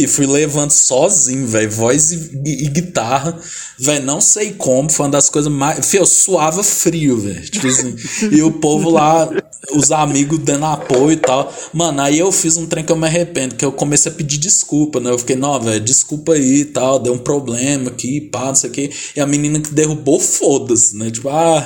[0.07, 3.35] fui levando sozinho, velho, voz e, e, guitarra,
[3.79, 5.83] velho, não sei como, foi uma das coisas mais.
[5.83, 7.41] Fih, eu suava frio, velho.
[7.49, 7.95] Tipo assim,
[8.31, 9.27] e o povo lá,
[9.73, 11.51] os amigos dando apoio e tal.
[11.73, 14.37] Mano, aí eu fiz um trem que eu me arrependo, que eu comecei a pedir
[14.37, 15.09] desculpa, né?
[15.09, 18.69] Eu fiquei, não, velho, desculpa aí e tal, deu um problema aqui, pá, não sei
[18.69, 18.91] o quê.
[19.15, 21.09] E a menina que derrubou, foda-se, né?
[21.09, 21.65] Tipo, ah,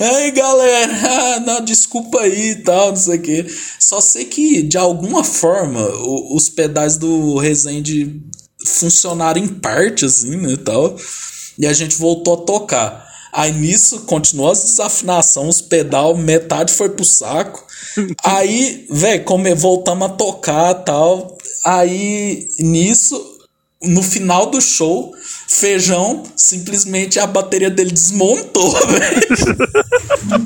[0.00, 0.04] é.
[0.16, 3.46] aí galera, ah, não, desculpa aí e tal, não sei o quê.
[3.78, 5.86] Só sei que, de alguma forma,
[6.34, 8.22] os os pedais do Resende
[8.64, 10.96] funcionaram em parte, assim, né, tal.
[11.58, 13.06] E a gente voltou a tocar.
[13.32, 17.64] Aí nisso, continuou as desafinações, os pedal, metade foi pro saco.
[18.24, 21.36] Aí, velho, como voltamos a tocar tal.
[21.64, 23.20] Aí nisso,
[23.82, 25.12] no final do show,
[25.48, 30.45] Feijão, simplesmente a bateria dele desmontou, velho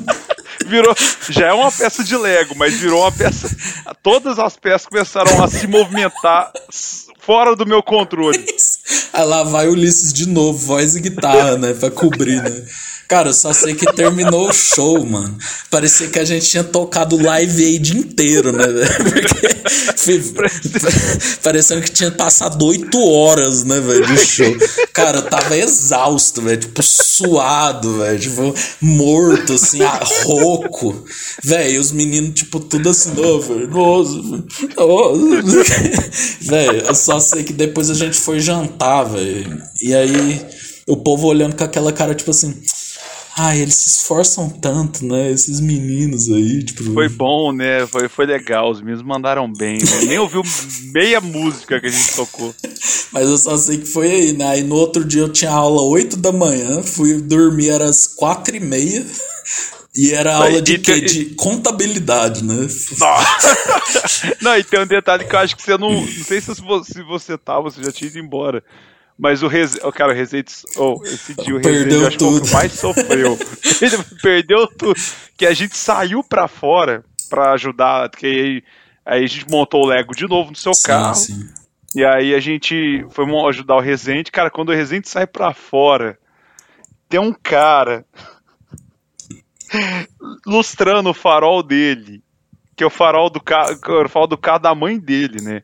[0.71, 0.95] virou.
[1.29, 3.49] Já é uma peça de Lego, mas virou uma peça.
[4.01, 6.51] Todas as peças começaram a se movimentar
[7.21, 8.43] fora do meu controle.
[9.13, 11.73] Aí lá vai Ulisses de novo, voz e guitarra, né?
[11.73, 12.63] Pra cobrir, né?
[13.11, 15.37] Cara, eu só sei que terminou o show, mano.
[15.69, 18.63] Parecia que a gente tinha tocado Live Aid inteiro, né?
[19.03, 19.51] Porque
[21.43, 24.55] parecendo que tinha passado oito horas, né, velho, de show.
[24.93, 29.79] Cara, eu tava exausto, velho, tipo, suado, velho, tipo, morto, assim,
[30.23, 31.03] rouco.
[31.43, 34.13] Velho, e os meninos, tipo, tudo assim, oh, velho, nossa,
[34.77, 35.73] nossa.
[36.41, 39.61] Velho, eu só sei que depois a gente foi jantar, velho.
[39.81, 40.45] E aí,
[40.87, 42.53] o povo olhando com aquela cara, tipo assim
[43.37, 45.31] Ai, eles se esforçam tanto, né?
[45.31, 46.83] Esses meninos aí, tipo.
[46.93, 47.87] Foi bom, né?
[47.87, 48.69] Foi, foi legal.
[48.69, 50.05] Os meninos mandaram bem, né?
[50.05, 50.43] Nem ouviu
[50.93, 52.53] meia música que a gente tocou.
[53.11, 54.47] Mas eu só sei que foi aí, né?
[54.47, 58.57] Aí no outro dia eu tinha aula 8 da manhã, fui dormir, era às 4
[58.57, 59.05] e meia.
[59.93, 61.01] E era aula de quê?
[61.01, 62.55] De contabilidade, né?
[64.41, 65.91] Não, e tem um detalhe que eu acho que você não.
[65.91, 68.63] Não sei se você, se você tá, você já tinha ido embora.
[69.19, 72.41] Mas o Rezende, oh, cara, o Rezende, oh, esse dia o Rezende acho tudo.
[72.41, 73.37] que o mais sofreu.
[73.81, 74.99] Ele perdeu tudo.
[75.37, 78.63] Que a gente saiu pra fora pra ajudar, que aí,
[79.05, 81.15] aí a gente montou o Lego de novo no seu sim, carro.
[81.15, 81.49] Sim.
[81.93, 84.31] E aí a gente foi ajudar o Rezende.
[84.31, 86.17] Cara, quando o Rezende sai pra fora,
[87.09, 88.05] tem um cara
[90.45, 92.21] lustrando o farol dele.
[92.75, 95.63] Que é o farol do carro, o farol do carro da mãe dele, né?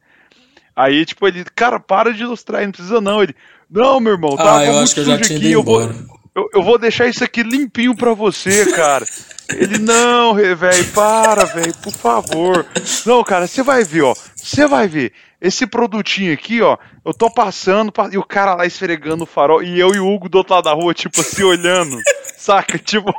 [0.76, 3.24] Aí, tipo, ele, cara, para de ilustrar, não precisa não.
[3.24, 3.36] Ele,
[3.70, 6.50] não, meu irmão, tá ah, eu acho que eu já tinha aqui, eu vou, eu,
[6.54, 9.04] eu, vou deixar isso aqui limpinho pra você, cara.
[9.50, 12.64] ele, não, velho, para, velho, por favor.
[13.08, 15.14] Não, cara, você vai ver, ó, você vai ver.
[15.42, 19.80] Esse produtinho aqui, ó, eu tô passando e o cara lá esfregando o farol e
[19.80, 22.00] eu e o Hugo do outro lado da rua, tipo assim, olhando.
[22.48, 22.80] Saca?
[22.88, 23.12] Tipo,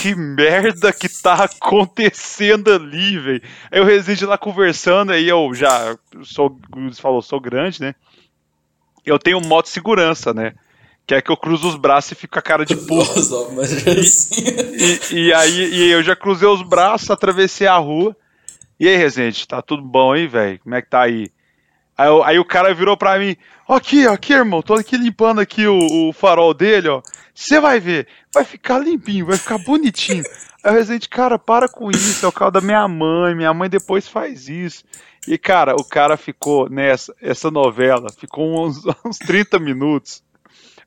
[0.00, 3.42] que merda que tá acontecendo ali, velho.
[3.70, 6.58] Aí o Resende lá conversando, aí eu já sou,
[6.94, 7.94] falou, sou grande, né?
[9.04, 10.54] Eu tenho moto segurança, né?
[11.06, 13.14] Que é que eu cruzo os braços e fico com a cara de porra.
[13.14, 14.44] Nossa, mas é assim.
[15.12, 18.16] e, e, aí e eu já cruzei os braços, atravessei a rua.
[18.80, 20.58] E aí, Resende, tá tudo bom aí, velho?
[20.60, 21.30] Como é que tá aí?
[21.96, 23.36] Aí, aí, o cara virou pra mim,
[23.68, 27.02] aqui, aqui, irmão, tô aqui limpando aqui o, o farol dele, ó.
[27.36, 30.24] Você vai ver, vai ficar limpinho, vai ficar bonitinho.
[30.64, 33.68] Aí o Resident, cara, para com isso, é o carro da minha mãe, minha mãe
[33.68, 34.82] depois faz isso.
[35.28, 40.24] E, cara, o cara ficou nessa essa novela, ficou uns, uns 30 minutos.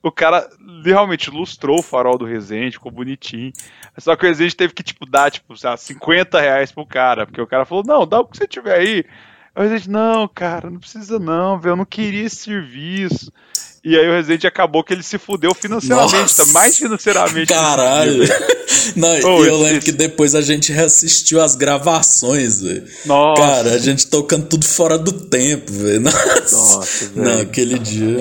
[0.01, 0.49] O cara
[0.83, 3.53] realmente lustrou o farol do Resident, ficou bonitinho.
[3.99, 7.47] Só que o Resident teve que, tipo, dar, tipo, 50 reais pro cara, porque o
[7.47, 9.05] cara falou, não, dá o que você tiver aí.
[9.53, 13.31] Aí o Resident, não, cara, não precisa não, velho, eu não queria esse serviço.
[13.89, 17.47] E aí o Resident acabou que ele se fudeu financeiramente, tá mais financeiramente.
[17.47, 18.23] Caralho.
[18.95, 19.85] Não, oh, e eu lembro esse...
[19.85, 22.83] que depois a gente reassistiu as gravações, velho.
[23.07, 23.41] Nossa.
[23.41, 26.01] Cara, a gente tocando tudo fora do tempo, velho.
[26.05, 26.77] Nossa.
[26.77, 27.29] Nossa velho.
[27.29, 28.15] Não, aquele dia.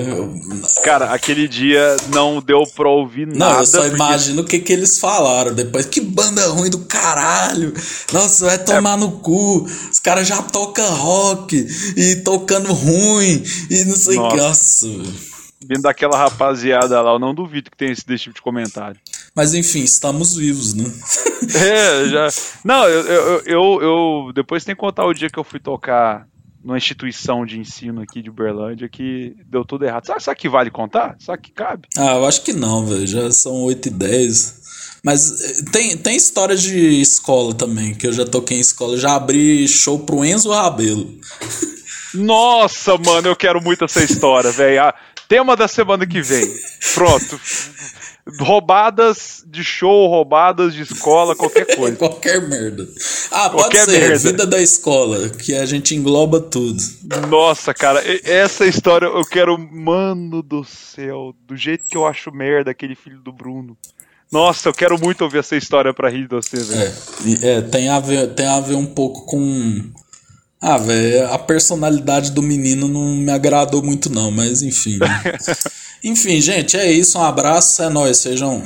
[0.83, 3.53] Cara, aquele dia não deu pra ouvir não, nada.
[3.53, 3.95] Não, eu só porque...
[3.95, 5.85] imagino o que, que eles falaram depois.
[5.85, 7.75] Que banda ruim do caralho.
[8.11, 9.01] Nossa, vai tomar é...
[9.01, 9.69] no cu.
[9.91, 14.37] Os caras já tocam rock e tocando ruim e não sei o que.
[14.37, 15.28] Nossa, velho
[15.61, 18.99] vindo daquela rapaziada lá, eu não duvido que tenha esse, tipo de comentário.
[19.35, 20.85] Mas enfim, estamos vivos, né?
[21.55, 22.27] é, já.
[22.63, 26.27] Não, eu, eu, eu, eu, Depois tem que contar o dia que eu fui tocar
[26.63, 30.05] numa instituição de ensino aqui de Uberlândia que deu tudo errado.
[30.05, 31.15] Sabe, sabe que vale contar?
[31.19, 31.87] Sabe que cabe?
[31.97, 33.07] Ah, eu acho que não, velho.
[33.07, 34.59] Já são 8 e 10.
[35.03, 38.97] Mas eh, tem, tem história de escola também, que eu já toquei em escola.
[38.97, 41.17] já abri show pro Enzo Rabelo.
[42.13, 44.93] Nossa, mano, eu quero muito essa história, velho.
[45.29, 46.43] Tema da semana que vem.
[46.95, 47.39] Pronto.
[48.39, 51.95] Roubadas de show, roubadas de escola, qualquer coisa.
[51.95, 52.87] qualquer merda.
[53.31, 54.09] Ah, qualquer pode ser.
[54.09, 54.31] Merda.
[54.31, 56.81] Vida da escola, que a gente engloba tudo.
[57.29, 59.57] Nossa, cara, essa história eu quero.
[59.57, 63.77] Mano do céu, do jeito que eu acho merda aquele filho do Bruno.
[64.31, 66.93] Nossa, eu quero muito ouvir essa história pra rir de você, velho.
[67.43, 69.91] É, é, tem, a ver, tem a ver um pouco com
[70.61, 74.97] ah, velho, a personalidade do menino não me agradou muito não, mas enfim.
[74.97, 75.23] Né?
[76.03, 78.61] enfim, gente, é isso, um abraço, é nóis, sejam